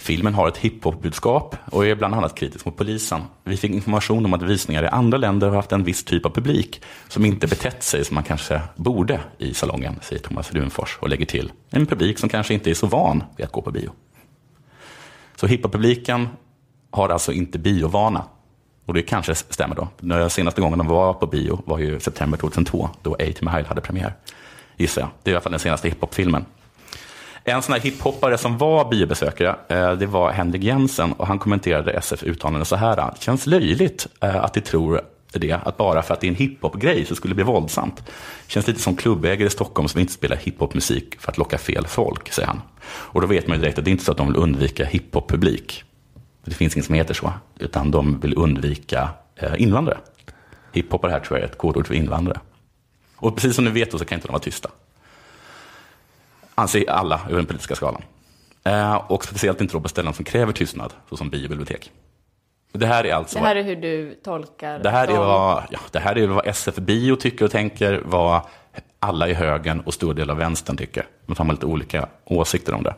[0.00, 3.22] Filmen har ett hiphop-budskap och är bland annat kritisk mot polisen.
[3.44, 6.30] Vi fick information om att visningar i andra länder har haft en viss typ av
[6.30, 11.08] publik som inte betett sig som man kanske borde i salongen, säger Thomas Runfors och
[11.08, 11.52] lägger till.
[11.70, 13.90] En publik som kanske inte är så van vid att gå på bio.
[15.36, 16.28] Så hiphop-publiken
[16.90, 18.24] har alltså inte biovana.
[18.86, 19.88] Och det kanske stämmer då.
[20.00, 23.34] Den senaste gången de var på bio var ju september 2002, då A.T.
[23.40, 24.14] Mile hade premiär.
[24.76, 25.10] Gissar jag.
[25.22, 26.44] Det är i alla fall den senaste hiphop-filmen.
[27.50, 31.92] En sån här hiphoppare som var biobesökare, eh, det var Henrik Jensen och han kommenterade
[31.92, 32.96] SF uttalande så här.
[32.96, 35.00] Det känns löjligt eh, att de tror
[35.32, 38.02] det, att bara för att det är en hiphop-grej så skulle det bli våldsamt.
[38.46, 42.32] Känns lite som klubbägare i Stockholm som inte spelar hiphop-musik för att locka fel folk,
[42.32, 42.62] säger han.
[42.86, 44.84] Och då vet man ju direkt att det är inte så att de vill undvika
[44.84, 45.84] hiphop-publik.
[46.44, 49.98] Det finns inget som heter så, utan de vill undvika eh, invandrare.
[50.72, 52.40] Hiphopare här tror jag är ett kodord för invandrare.
[53.16, 54.70] Och precis som ni vet då så kan inte de vara tysta.
[56.60, 58.02] Anser alla över den politiska skalan.
[58.64, 61.90] Eh, och speciellt inte då på ställen som kräver tystnad, såsom biobibliotek.
[62.72, 63.38] Det här är alltså...
[63.38, 66.46] Det här är hur du tolkar Det här är vad, ja, det här är vad
[66.46, 68.40] SF Bio tycker och tänker, vad
[68.98, 71.06] alla i högern och stor del av vänstern tycker.
[71.26, 72.94] De har lite olika åsikter om det.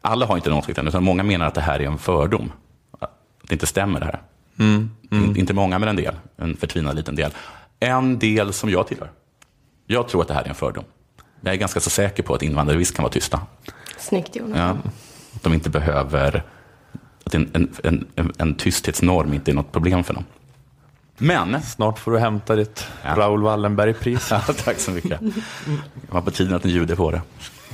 [0.00, 2.52] Alla har inte den åsikten, utan många menar att det här är en fördom.
[2.98, 3.10] Att
[3.42, 4.20] det inte stämmer det här.
[4.58, 6.14] Mm, In- Inte många, men en del.
[6.36, 7.30] En förtvinad liten del.
[7.80, 9.10] En del som jag tillhör.
[9.86, 10.84] Jag tror att det här är en fördom.
[11.40, 13.40] Jag är ganska så säker på att invandrare visst kan vara tysta.
[13.98, 14.58] Snyggt Jonas.
[14.58, 14.76] Ja.
[15.34, 16.42] Att de inte behöver,
[17.24, 17.50] att en,
[17.84, 20.24] en, en, en, tysthetsnorm inte är något problem för dem.
[21.18, 21.62] Men...
[21.62, 24.28] Snart får du hämta ditt Raoul Wallenberg-pris.
[24.30, 25.20] Ja, tack så mycket.
[25.20, 27.22] Det var på tiden att en jude får det.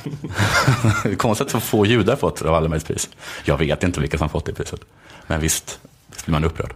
[1.03, 3.11] det är konstigt att så få judar fått Raoul Wallenbergs pris.
[3.45, 4.81] Jag vet inte vilka som fått det priset.
[5.27, 6.75] Men visst, visst blir man upprörd.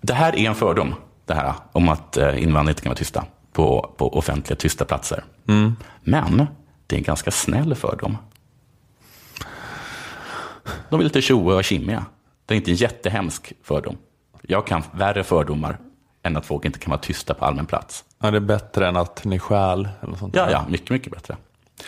[0.00, 0.94] Det här är en fördom,
[1.26, 5.24] det här om att eh, invandrare inte kan vara tysta på, på offentliga tysta platser.
[5.48, 5.76] Mm.
[6.00, 6.46] Men
[6.86, 8.16] det är en ganska snäll fördom.
[10.90, 12.04] De är lite tjoa och kimmiga.
[12.46, 13.96] Det är inte en jättehemsk fördom.
[14.42, 15.78] Jag kan värre fördomar
[16.22, 18.04] än att folk inte kan vara tysta på allmän plats.
[18.18, 21.36] Ja, det är bättre än att ni stjäl eller sånt Ja, ja, mycket, mycket bättre.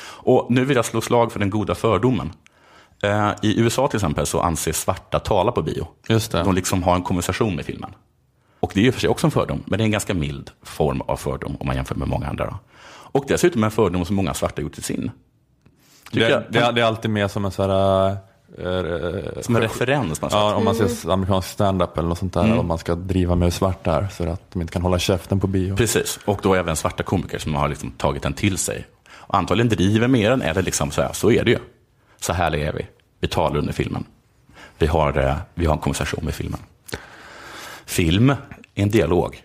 [0.03, 2.33] Och nu vill jag slå slag för den goda fördomen.
[3.03, 5.87] Eh, I USA till exempel så anses svarta tala på bio.
[6.09, 6.43] Just det.
[6.43, 7.95] De liksom har en konversation med filmen.
[8.61, 10.51] Och det är och för sig också en fördom, men det är en ganska mild
[10.63, 12.47] form av fördom om man jämför med många andra.
[12.47, 12.59] Då.
[13.13, 15.11] Och dessutom en fördom som många svarta gjort till sin.
[16.11, 18.11] Det, jag- det, det är alltid med som en sån här...
[18.59, 22.45] eh, Som en referens något Ja, om man ser amerikansk stand-up eller något sånt där.
[22.45, 22.59] Mm.
[22.59, 25.77] Om man ska driva med svarta så att de inte kan hålla käften på bio.
[25.77, 28.87] Precis, och då även svarta komiker som har liksom tagit den till sig.
[29.13, 31.59] Och antagligen driver med den, eller liksom så här, så är det ju.
[32.21, 32.87] Så här är vi.
[33.21, 34.05] Vi talar under filmen.
[34.79, 36.61] Vi har, eh, vi har en konversation med filmen.
[37.87, 38.37] Film är
[38.83, 39.43] en dialog.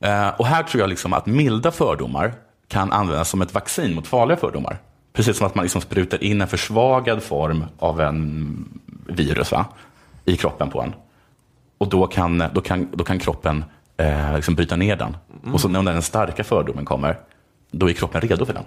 [0.00, 2.34] Eh, och här tror jag liksom att milda fördomar
[2.68, 4.78] kan användas som ett vaccin mot farliga fördomar.
[5.12, 9.66] Precis som att man liksom sprutar in en försvagad form av en virus va?
[10.24, 10.94] i kroppen på en.
[11.78, 13.64] Och då kan, då kan, då kan kroppen
[13.96, 15.16] eh, liksom bryta ner den.
[15.52, 17.18] Och så när den starka fördomen kommer,
[17.70, 18.64] då är kroppen redo för den.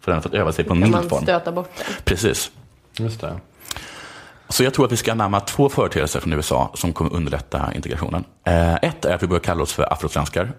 [0.00, 1.22] För den har fått öva sig på en mild man form.
[1.22, 1.86] stöta bort den?
[2.04, 2.50] Precis.
[2.98, 3.40] Just det.
[4.48, 8.24] Så jag tror att vi ska anamma två företeelser från USA som kommer underlätta integrationen.
[8.44, 10.52] Eh, ett är att vi börjar kalla oss för afrosvenskar,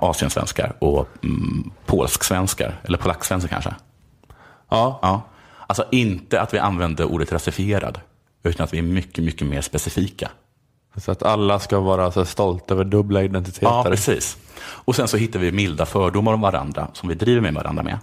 [0.00, 3.74] asiensvenskar och mm, polsksvenskar, eller polacksvenskar kanske.
[4.68, 4.98] Ja.
[5.02, 5.22] ja.
[5.66, 8.00] Alltså inte att vi använder ordet rasifierad,
[8.42, 10.30] utan att vi är mycket, mycket mer specifika.
[10.96, 13.66] Så att alla ska vara så stolta över dubbla identiteter.
[13.66, 14.36] Ja, precis.
[14.60, 17.98] Och sen så hittar vi milda fördomar om varandra som vi driver med varandra med.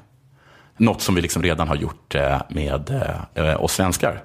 [0.77, 2.89] Något som vi liksom redan har gjort eh, med
[3.35, 4.23] eh, oss svenskar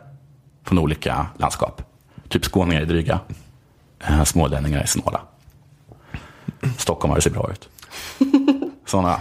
[0.64, 1.82] från olika landskap.
[2.28, 3.20] Typ skåningar är dryga,
[3.98, 5.20] eh, smålänningar är snåla.
[6.78, 7.68] Stockholmare ser bra ut.
[8.86, 9.20] Sådana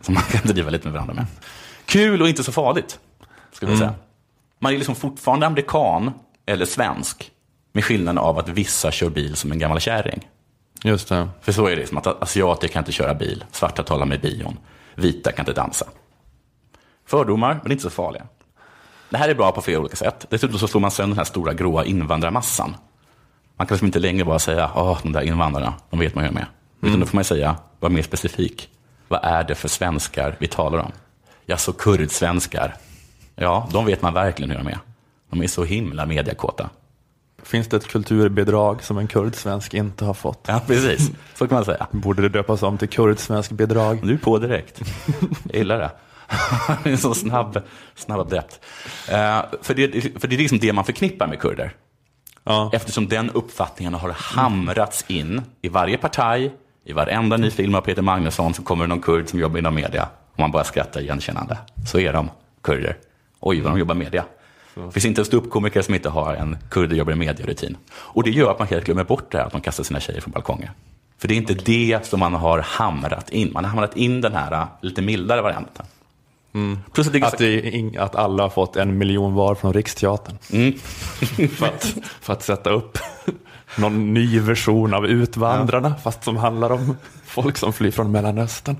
[0.00, 1.26] som man kan driva lite med varandra med.
[1.86, 2.98] Kul och inte så farligt,
[3.52, 3.78] ska vi Mm.
[3.78, 3.94] säga.
[4.58, 6.10] Man är liksom fortfarande amerikan
[6.46, 7.30] eller svensk
[7.72, 10.28] med skillnaden av att vissa kör bil som en gammal kärring.
[10.84, 11.28] Just det.
[11.40, 14.58] För så är det, som att asiater kan inte köra bil, svarta talar med bion,
[14.94, 15.86] vita kan inte dansa.
[17.06, 18.26] Fördomar, men inte så farliga.
[19.10, 20.26] Det här är bra på flera olika sätt.
[20.30, 22.76] Dessutom så slår man sönder den här stora gråa invandrarmassan.
[23.56, 26.30] Man kan liksom inte längre bara säga, åh, de där invandrarna, de vet man hur
[26.32, 26.48] de är.
[26.82, 28.68] Utan då får man säga, var mer specifik.
[29.08, 30.92] Vad är det för svenskar vi talar om?
[31.46, 32.74] Ja, så kurdsvenskar.
[33.36, 34.78] Ja, de vet man verkligen hur de är.
[35.30, 36.70] De är så himla mediakåta.
[37.42, 40.44] Finns det ett kulturbidrag som en kurdsvensk inte har fått?
[40.48, 41.10] Ja, precis.
[41.34, 41.86] Så kan man säga.
[41.90, 44.06] Borde det döpas om till kurdsvensk bidrag?
[44.06, 44.82] Du är på direkt.
[45.44, 45.90] Jag gillar det.
[46.82, 47.62] det är en så snabb,
[47.94, 48.60] snabb adept.
[49.08, 51.72] Eh, för, det, för det är liksom det man förknippar med kurder.
[52.72, 56.50] Eftersom den uppfattningen har hamrats in i varje parti,
[56.84, 59.74] i varenda ny film av Peter Magnusson så kommer det någon kurd som jobbar inom
[59.74, 60.08] media.
[60.32, 61.58] Och man bara skrattar igenkännande.
[61.86, 62.30] Så är de
[62.62, 62.96] kurder.
[63.40, 64.24] Oj, vad de jobbar media.
[64.74, 67.76] Det finns inte en ståuppkomiker som inte har en kudde jobbar i medierutin.
[67.92, 70.20] Och det gör att man helt glömmer bort det här att man kastar sina tjejer
[70.20, 70.72] från balkonger.
[71.18, 73.52] För det är inte det som man har hamrat in.
[73.52, 75.86] Man har hamrat in den här äh, lite mildare varianten.
[76.92, 79.72] Plus att, det är Att, det är att alla har fått en miljon var från
[79.72, 80.38] Riksteatern.
[80.52, 80.78] Mm.
[81.48, 82.98] för, att, för att sätta upp
[83.78, 88.76] någon ny version av Utvandrarna, fast som handlar om folk som flyr från Mellanöstern.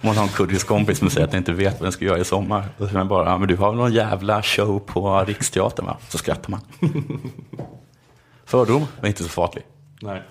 [0.00, 2.18] Man har en kurdisk kompis som säger att den inte vet vad den ska göra
[2.18, 2.64] i sommar.
[2.78, 5.96] Då säger man bara, "Ja, men du har väl någon jävla show på Riksteatern va?
[6.08, 6.60] Så skrattar man.
[8.44, 9.64] Fördom är inte så farlig.
[10.00, 10.22] Nej.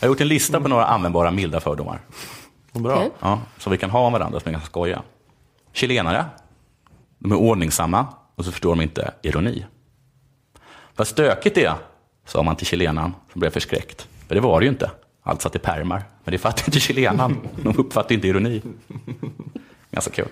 [0.00, 2.00] Jag har gjort en lista på några användbara milda fördomar.
[2.72, 2.96] Bra.
[2.96, 3.10] Okej.
[3.20, 5.02] Ja, som vi kan ha om varandra som vi kan skoja.
[5.78, 6.24] Chilenare,
[7.18, 9.66] de är ordningsamma och så förstår de inte ironi.
[10.96, 11.74] Vad stökigt det är,
[12.26, 14.08] sa man till chilenaren som blev förskräckt.
[14.26, 14.90] För det var det ju inte.
[15.22, 16.02] Allt satt i pärmar.
[16.24, 17.36] Men det fattade inte chilenaren.
[17.62, 18.62] De uppfattade inte ironi.
[19.90, 20.28] Ganska kul.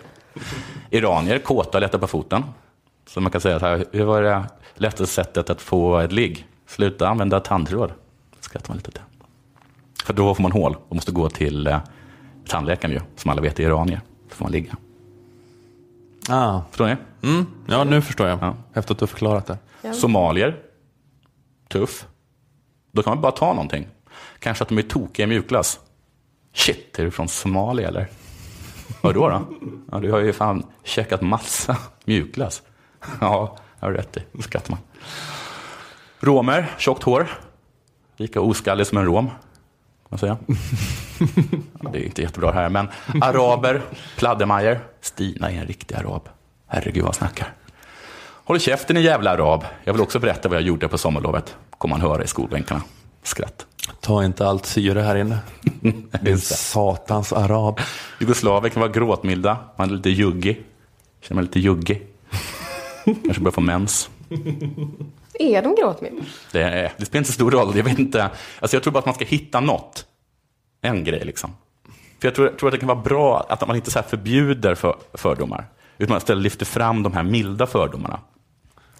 [0.91, 2.43] Iranier, kåta och lätta på foten.
[3.07, 4.45] Så man kan säga så här, hur var det
[4.75, 6.47] lättaste sättet att få ett ligg?
[6.67, 7.93] Sluta använda tandtråd.
[8.41, 9.05] Skrattar man lite åt det.
[10.05, 11.79] För då får man hål och måste gå till eh,
[12.49, 14.01] tandläkaren ju, som alla vet är iranier.
[14.29, 14.77] Då får man ligga.
[16.29, 16.61] Ah.
[16.71, 16.97] Förstår ni?
[17.23, 17.47] Mm.
[17.67, 18.55] Ja, nu förstår jag.
[18.75, 19.59] Efter att du har förklarat det.
[19.83, 19.93] Ja.
[19.93, 20.57] Somalier,
[21.69, 22.07] tuff.
[22.93, 23.89] Då kan man bara ta någonting.
[24.39, 25.81] Kanske att de är tokiga i mjukglass.
[26.53, 28.09] Shit, är du från Somalia eller?
[29.01, 29.47] Vad då då?
[29.93, 32.63] Ja, du har ju fan käkat massa mjukglass.
[33.21, 34.43] Ja, jag har rätt i.
[34.43, 34.81] skrattar man.
[36.21, 37.29] Romer, tjockt hår.
[38.17, 39.31] Lika oskallig som en rom.
[40.09, 40.37] Kan man säga.
[41.83, 42.89] Ja, det är inte jättebra här, men
[43.21, 43.83] araber,
[44.19, 44.81] pladdermajer.
[45.01, 46.29] Stina är en riktig arab.
[46.67, 47.53] Herregud vad han snackar.
[48.45, 49.65] Håll käften en jävla arab.
[49.85, 51.57] Jag vill också berätta vad jag gjorde på sommarlovet.
[51.79, 52.83] Kommer man höra i skolbänkarna.
[53.23, 53.67] Skratt.
[54.01, 55.39] Ta inte allt syre här inne.
[56.23, 57.81] Din satans arab.
[58.21, 59.59] Jugoslaver kan vara gråtmilda.
[59.77, 60.63] Man är lite juggig.
[61.21, 62.07] Känner man lite juggig.
[63.05, 64.11] Kanske börjar få mens.
[65.39, 66.23] Är de gråtmilda?
[66.53, 67.77] Det, är, det spelar inte så stor roll.
[67.77, 68.31] Jag vet inte.
[68.61, 70.07] Alltså jag tror bara att man ska hitta något.
[70.83, 71.51] En grej liksom.
[72.21, 74.75] För jag tror, tror att det kan vara bra att man inte så här förbjuder
[74.75, 75.67] för, fördomar.
[75.99, 78.21] Utan man istället lyfter fram de här milda fördomarna.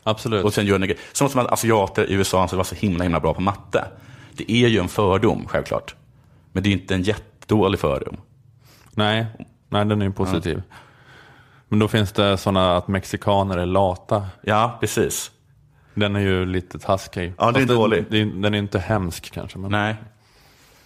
[0.03, 0.45] Absolut.
[0.45, 0.99] Och sen gör en grej.
[1.13, 3.85] Som som att asiater i USA som var så himla, himla bra på matte.
[4.33, 5.95] Det är ju en fördom, självklart.
[6.53, 8.17] Men det är inte en jättedålig fördom.
[8.91, 9.27] Nej,
[9.69, 10.63] nej den är ju positiv.
[11.69, 14.27] Men då finns det sådana att mexikaner är lata.
[14.43, 15.31] Ja, precis.
[15.97, 17.33] Den är ju lite taskig.
[17.39, 17.99] Ja, det är den, dålig.
[18.15, 19.59] är- Den är inte hemsk kanske.
[19.59, 19.71] Men...
[19.71, 19.97] Nej.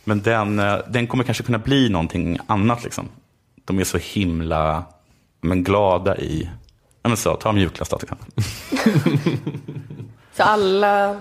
[0.05, 2.85] Men den, eh, den kommer kanske kunna bli någonting annat.
[2.85, 3.09] Liksom.
[3.65, 4.85] De är så himla
[5.41, 6.51] men glada i...
[7.03, 8.09] Ja, men så, ta mjukglass då till.
[10.37, 11.21] Så alla,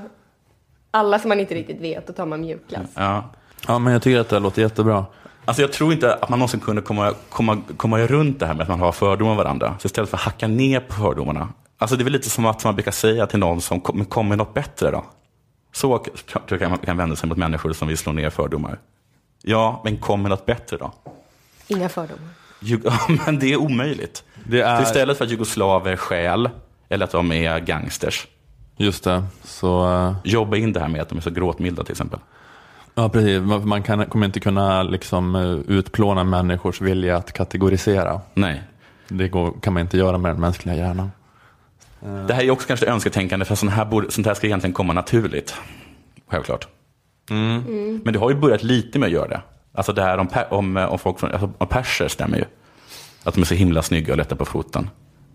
[0.91, 2.87] alla som man inte riktigt vet, då tar man mjukglass.
[2.95, 3.23] Ja.
[3.67, 5.05] ja, men jag tycker att det låter jättebra.
[5.45, 8.61] Alltså jag tror inte att man någonsin kunde komma, komma, komma runt det här med
[8.63, 9.75] att man har fördomar om varandra.
[9.79, 11.47] Så istället för att hacka ner på fördomarna.
[11.82, 14.05] Alltså det är väl lite som att man brukar säga till någon som kom, men
[14.05, 15.05] kom med något bättre då.
[15.71, 18.80] Så tror jag kan man kan vända sig mot människor som vill slå ner fördomar.
[19.41, 20.91] Ja, men kom med något bättre då.
[21.67, 22.30] Inga fördomar.
[22.61, 24.23] Ja, men det är omöjligt.
[24.43, 26.49] Det är- Så istället för att jugoslaver stjäl,
[26.89, 28.27] eller att de är gangsters.
[28.77, 29.23] Just det.
[29.43, 32.19] Så, eh, Jobba in det här med att de är så gråtmilda till exempel.
[32.95, 33.41] ja, precis.
[33.41, 38.21] Man, man kan, kommer inte kunna liksom, eh, utplåna människors vilja att kategorisera.
[38.34, 38.63] Nej.
[39.07, 41.11] Det går, kan man inte göra med den mänskliga hjärnan.
[41.99, 44.93] Det här är också kanske önsketänkande, för sånt här, borde, sånt här ska egentligen komma
[44.93, 45.55] naturligt.
[46.27, 46.67] Självklart.
[47.29, 48.01] Mm.
[48.03, 49.41] Men det har ju börjat lite med att göra det.
[49.73, 52.45] Alltså det här om, per, om, eh, om folk från, alltså, om perser stämmer ju.
[53.23, 54.89] Att de är så himla snygga och lätta på foten.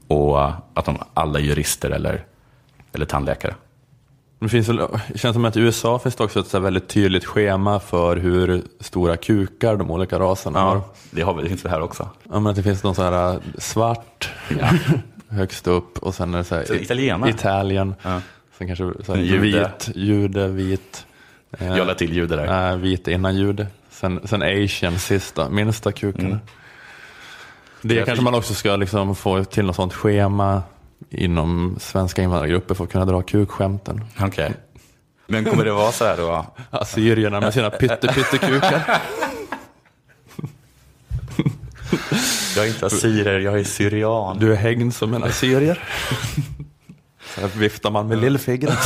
[0.09, 2.25] Och eh, att de alla är jurister eller,
[2.93, 3.55] eller tandläkare.
[4.39, 6.89] Det, finns det känns som att i USA finns det också ett så här väldigt
[6.89, 10.75] tydligt schema för hur stora kukar de olika raserna har.
[10.75, 12.09] Ja, det, har vi, det finns det här också.
[12.23, 14.31] Ja, men att det finns någon sån här svart
[15.35, 17.31] högst upp och sen är det så här, Så italienare?
[17.31, 17.95] Italien.
[18.03, 18.21] Ja.
[18.59, 19.41] Sen kanske så här, jude.
[19.41, 21.07] vit, jude, vit.
[21.59, 22.71] eh, Jag lade till jude där.
[22.73, 23.67] äh, vit innan jude.
[23.91, 26.27] Sen, sen asian sista, minsta kuken.
[26.27, 26.39] Mm.
[27.83, 30.63] Det kanske man också ska liksom få till något sånt schema
[31.11, 34.05] inom svenska invandrargrupper för att kunna dra kukskämten.
[34.21, 34.53] Okej.
[35.27, 36.47] Men kommer det vara så här då?
[36.71, 39.01] Assyrierna med sina pytte pytte kukar.
[42.57, 44.39] Jag är inte assyrier, jag är syrian.
[44.39, 45.83] Du är hängd som en assyrier.
[47.35, 48.79] Så här viftar man med lillfingret.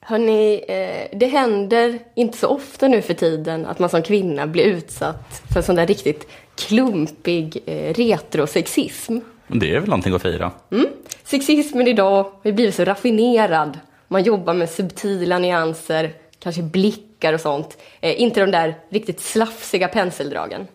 [0.00, 4.64] Hörni, eh, det händer inte så ofta nu för tiden att man som kvinna blir
[4.64, 9.18] utsatt för sån där riktigt klumpig eh, retrosexism.
[9.46, 10.50] Det är väl någonting att fira?
[10.72, 10.86] Mm.
[11.24, 13.78] Sexismen idag har blivit så raffinerad.
[14.08, 17.78] Man jobbar med subtila nyanser, kanske blickar och sånt.
[18.00, 20.66] Eh, inte de där riktigt slafsiga penseldragen.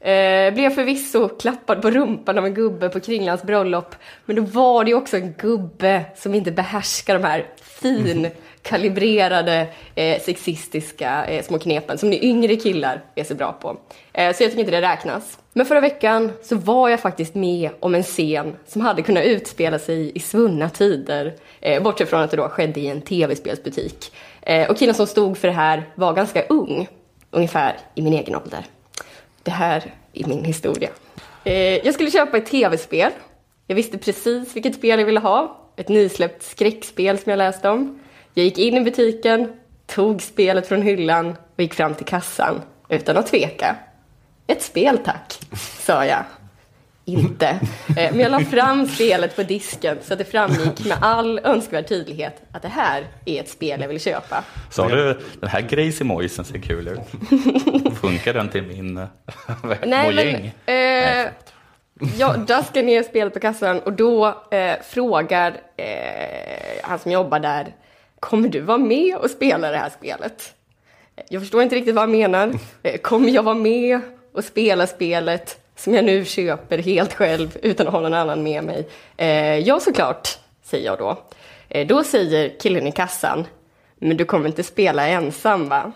[0.00, 3.94] Eh, blev förvisso klappad på rumpan av en gubbe på Kringlans bröllop.
[4.24, 10.20] Men då var det ju också en gubbe som inte behärskar de här finkalibrerade eh,
[10.20, 13.76] sexistiska eh, små knepen som ni yngre killar är så bra på.
[14.12, 15.38] Eh, så jag tycker inte det räknas.
[15.52, 19.78] Men förra veckan så var jag faktiskt med om en scen som hade kunnat utspela
[19.78, 21.34] sig i svunna tider.
[21.60, 24.12] Eh, bortsett från att det då skedde i en tv-spelsbutik.
[24.42, 26.88] Eh, och killen som stod för det här var ganska ung.
[27.30, 28.64] Ungefär i min egen ålder.
[29.46, 30.90] Det här är min historia.
[31.44, 31.54] Eh,
[31.86, 33.12] jag skulle köpa ett tv-spel.
[33.66, 35.66] Jag visste precis vilket spel jag ville ha.
[35.76, 37.98] Ett nysläppt skräckspel som jag läste om.
[38.34, 39.52] Jag gick in i butiken,
[39.86, 43.76] tog spelet från hyllan och gick fram till kassan utan att tveka.
[44.46, 45.40] Ett spel tack,
[45.78, 46.24] sa jag.
[47.08, 47.46] Inte.
[47.48, 47.58] Eh,
[47.96, 52.42] Men jag la fram spelet på disken så att det framgick med all önskvärd tydlighet
[52.52, 54.44] att det här är ett spel jag vill köpa.
[54.70, 57.00] Sa du, den här Gracie Moisen ser kul ut.
[58.00, 59.04] Funkar den till min eh,
[59.86, 60.52] Nej, mojäng?
[60.66, 61.32] men, eh,
[62.18, 65.86] jag daskar ner spelet på kassan och då eh, frågar eh,
[66.82, 67.74] han som jobbar där,
[68.20, 70.54] kommer du vara med och spela det här spelet?
[71.28, 72.52] Jag förstår inte riktigt vad han menar.
[72.82, 74.00] Eh, kommer jag vara med
[74.34, 78.64] och spela spelet som jag nu köper helt själv utan att ha någon annan med
[78.64, 78.88] mig?
[79.16, 80.28] Eh, ja, såklart,
[80.62, 81.18] säger jag då.
[81.68, 83.44] Eh, då säger killen i kassan,
[83.96, 85.92] men du kommer inte spela ensam va?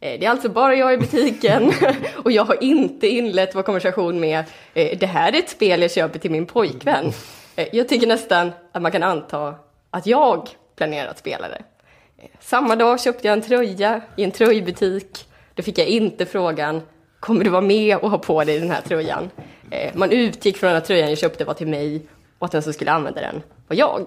[0.00, 1.72] Eh, Det är alltså bara jag i butiken
[2.16, 4.44] och jag har inte inlett vår konversation med
[4.74, 7.12] eh, det här är ett spel jag köper till min pojkvän.
[7.56, 9.54] Eh, Jag tycker nästan att man kan anta
[9.90, 11.62] att jag planerar att spela det.
[12.18, 15.24] Eh, Samma dag köpte jag en tröja i en tröjbutik.
[15.54, 16.82] Då fick jag inte frågan
[17.24, 19.30] kommer du vara med och ha på dig den här tröjan?
[19.70, 22.02] Eh, Man utgick från att tröjan jag köpte var till mig
[22.38, 24.00] och att den som skulle använda den var jag.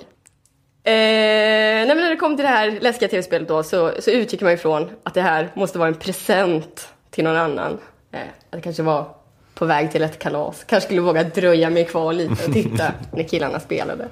[0.83, 4.41] Eh, nej men när det kom till det här läskiga tv-spelet då så, så utgick
[4.41, 7.77] man ifrån att det här måste vara en present till någon annan.
[8.11, 9.05] Eh, att det kanske var
[9.53, 10.63] på väg till ett kalas.
[10.63, 14.07] Kanske skulle våga dröja mig kvar lite och titta när killarna spelade.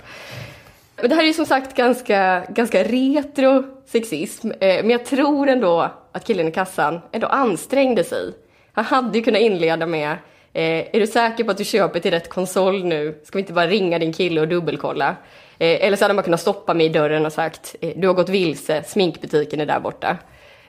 [0.95, 4.51] Men det här är ju som sagt ganska, ganska retro sexism.
[4.51, 8.33] Eh, men jag tror ändå att killen i kassan ändå ansträngde sig.
[8.75, 10.17] Han hade ju kunnat inleda med
[10.55, 13.19] Eh, är du säker på att du köper till rätt konsol nu?
[13.23, 15.15] Ska vi inte bara ringa din kille och dubbelkolla?
[15.57, 18.13] Eh, eller så hade man kunnat stoppa mig i dörren och sagt, eh, du har
[18.13, 20.17] gått vilse, sminkbutiken är där borta.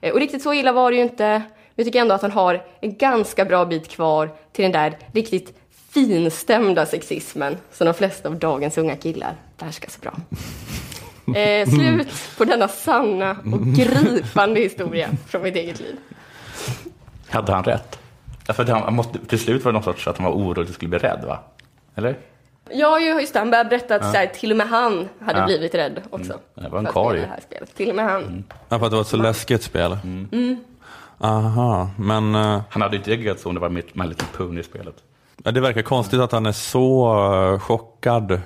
[0.01, 1.25] Eh, och riktigt så illa var det ju inte.
[1.25, 1.45] Men
[1.75, 5.59] jag tycker ändå att han har en ganska bra bit kvar till den där riktigt
[5.91, 10.15] finstämda sexismen som de flesta av dagens unga killar behärskar så bra.
[11.41, 15.97] Eh, slut på denna sanna och gripande historia från mitt eget liv.
[17.31, 17.99] Hade han rätt?
[18.47, 20.61] Ja, för att han, måste, till slut var det någon sorts att han var orolig
[20.63, 21.39] att du skulle bli rädd, va?
[21.95, 22.17] Eller?
[22.71, 23.39] Ja, just det.
[23.39, 24.13] Han började berätta att Ja.
[24.13, 25.47] så här, till och med han hade Ja.
[25.47, 26.39] blivit rädd också.
[26.55, 27.25] Det var en karl ju.
[27.47, 27.75] spelet.
[27.77, 28.45] Till och med han.
[28.69, 29.99] Ja, för att det var ett så läskigt spel.
[30.05, 30.57] Mm.
[31.19, 32.35] Aha, men...
[32.35, 34.95] eh, Han hade inte reagerat så om det var My My Little Pony-spelet.
[35.45, 37.15] Ja, det verkar konstigt att han är så
[37.53, 38.41] eh, chockad.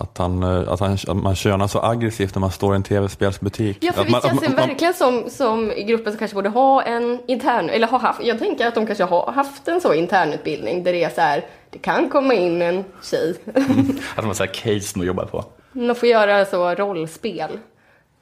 [0.00, 2.82] Att, han, eh, att, han, att man könar så aggressivt när man står i en
[2.82, 3.78] tv-spelsbutik.
[3.80, 6.48] Ja, för att visst man, känns det verkligen som, som i gruppen som kanske borde
[6.48, 9.94] ha en intern, eller har haft, jag tänker att de kanske har haft en så
[9.94, 13.34] internutbildning där det är så här, det kan komma in en tjej.
[14.16, 15.44] Att man så här case att jobba på.
[15.72, 17.50] De får göra så rollspel.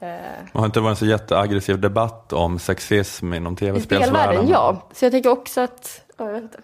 [0.01, 0.07] Eh,
[0.53, 4.47] Det har inte varit en så jätteaggressiv debatt om sexism inom I spelvärlden, tv-spelsvärlden.
[4.47, 4.87] ja.
[4.93, 6.57] Så jag tänker också att, ja, jag vet inte.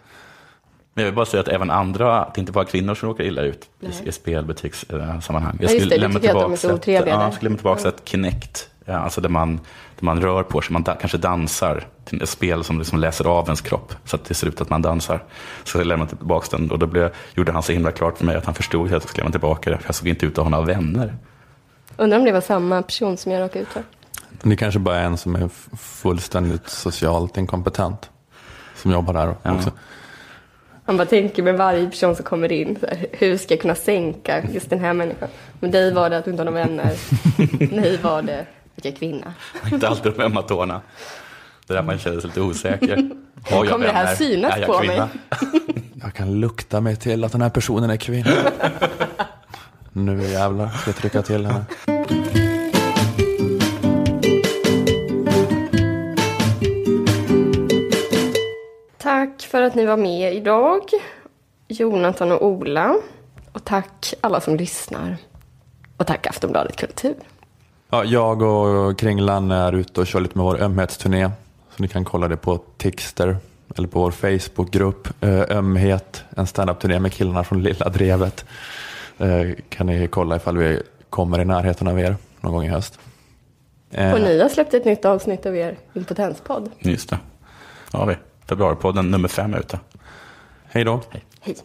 [0.97, 3.23] Men jag vill bara säga att även andra, att det inte bara kvinnor som råkar
[3.23, 3.91] illa ut Nej.
[4.03, 5.57] i, i spelbutikssammanhang.
[5.61, 7.89] Ja, det, ja, jag skulle lämna tillbaka Ja.
[7.89, 9.55] ett Kinect, ja, alltså där man,
[9.99, 13.27] där man rör på sig, man da, kanske dansar till ett spel som liksom läser
[13.27, 15.23] av ens kropp så att det ser ut att man dansar.
[15.63, 18.35] Så jag lämnade tillbaka den och då blev, gjorde han så himla klart för mig
[18.35, 20.43] att han förstod att jag skulle lämna tillbaka det, för jag såg inte ut att
[20.43, 21.17] ha några vänner.
[21.97, 23.83] Undrar om det var samma person som jag råkade ut för.
[24.43, 28.09] Det kanske bara är en som är fullständigt socialt inkompetent.
[28.75, 29.71] Som jobbar där också.
[30.85, 33.75] Han bara tänker med varje person som kommer in, så här, hur ska jag kunna
[33.75, 35.29] sänka just den här människan?
[35.59, 36.97] Men dig var det att du inte har några vänner.
[37.75, 38.39] Mig var det
[38.77, 39.33] att jag är kvinna.
[39.71, 40.81] inte alltid de ömma tårna.
[41.67, 42.95] Det där man känner sig lite osäker.
[43.49, 44.15] Har jag Kommer det här vänner?
[44.15, 45.09] synas Är jag på kvinna?
[46.01, 48.31] Jag kan lukta mig till att den här personen är kvinna.
[49.93, 51.65] nu jävlar ska jag trycka till henne.
[59.05, 60.81] Tack för att ni var med idag,
[61.67, 62.95] Jonathan och Ola.
[63.51, 65.17] Och tack alla som lyssnar.
[65.97, 67.15] Och tack Aftonbladet Kultur.
[67.89, 71.29] Ja, jag och Kringlan är ute och kör lite med vår ömhetsturné.
[71.75, 73.37] Så ni kan kolla det på Tixter
[73.75, 75.23] eller på vår Facebookgrupp.
[75.23, 78.45] Eh, Ömhet, en standup-turné med killarna från Lilla Drevet.
[79.17, 82.99] Eh, kan ni kolla ifall vi kommer i närheten av er någon gång i höst.
[83.91, 86.71] Eh, Och ni har släppt ett nytt avsnitt av er impotenspodd.
[86.79, 87.19] Just det.
[87.91, 88.15] Ja, vi.
[88.47, 89.79] Februaripodden nummer fem är ute.
[90.65, 91.01] Hej då.
[91.41, 91.55] Hej.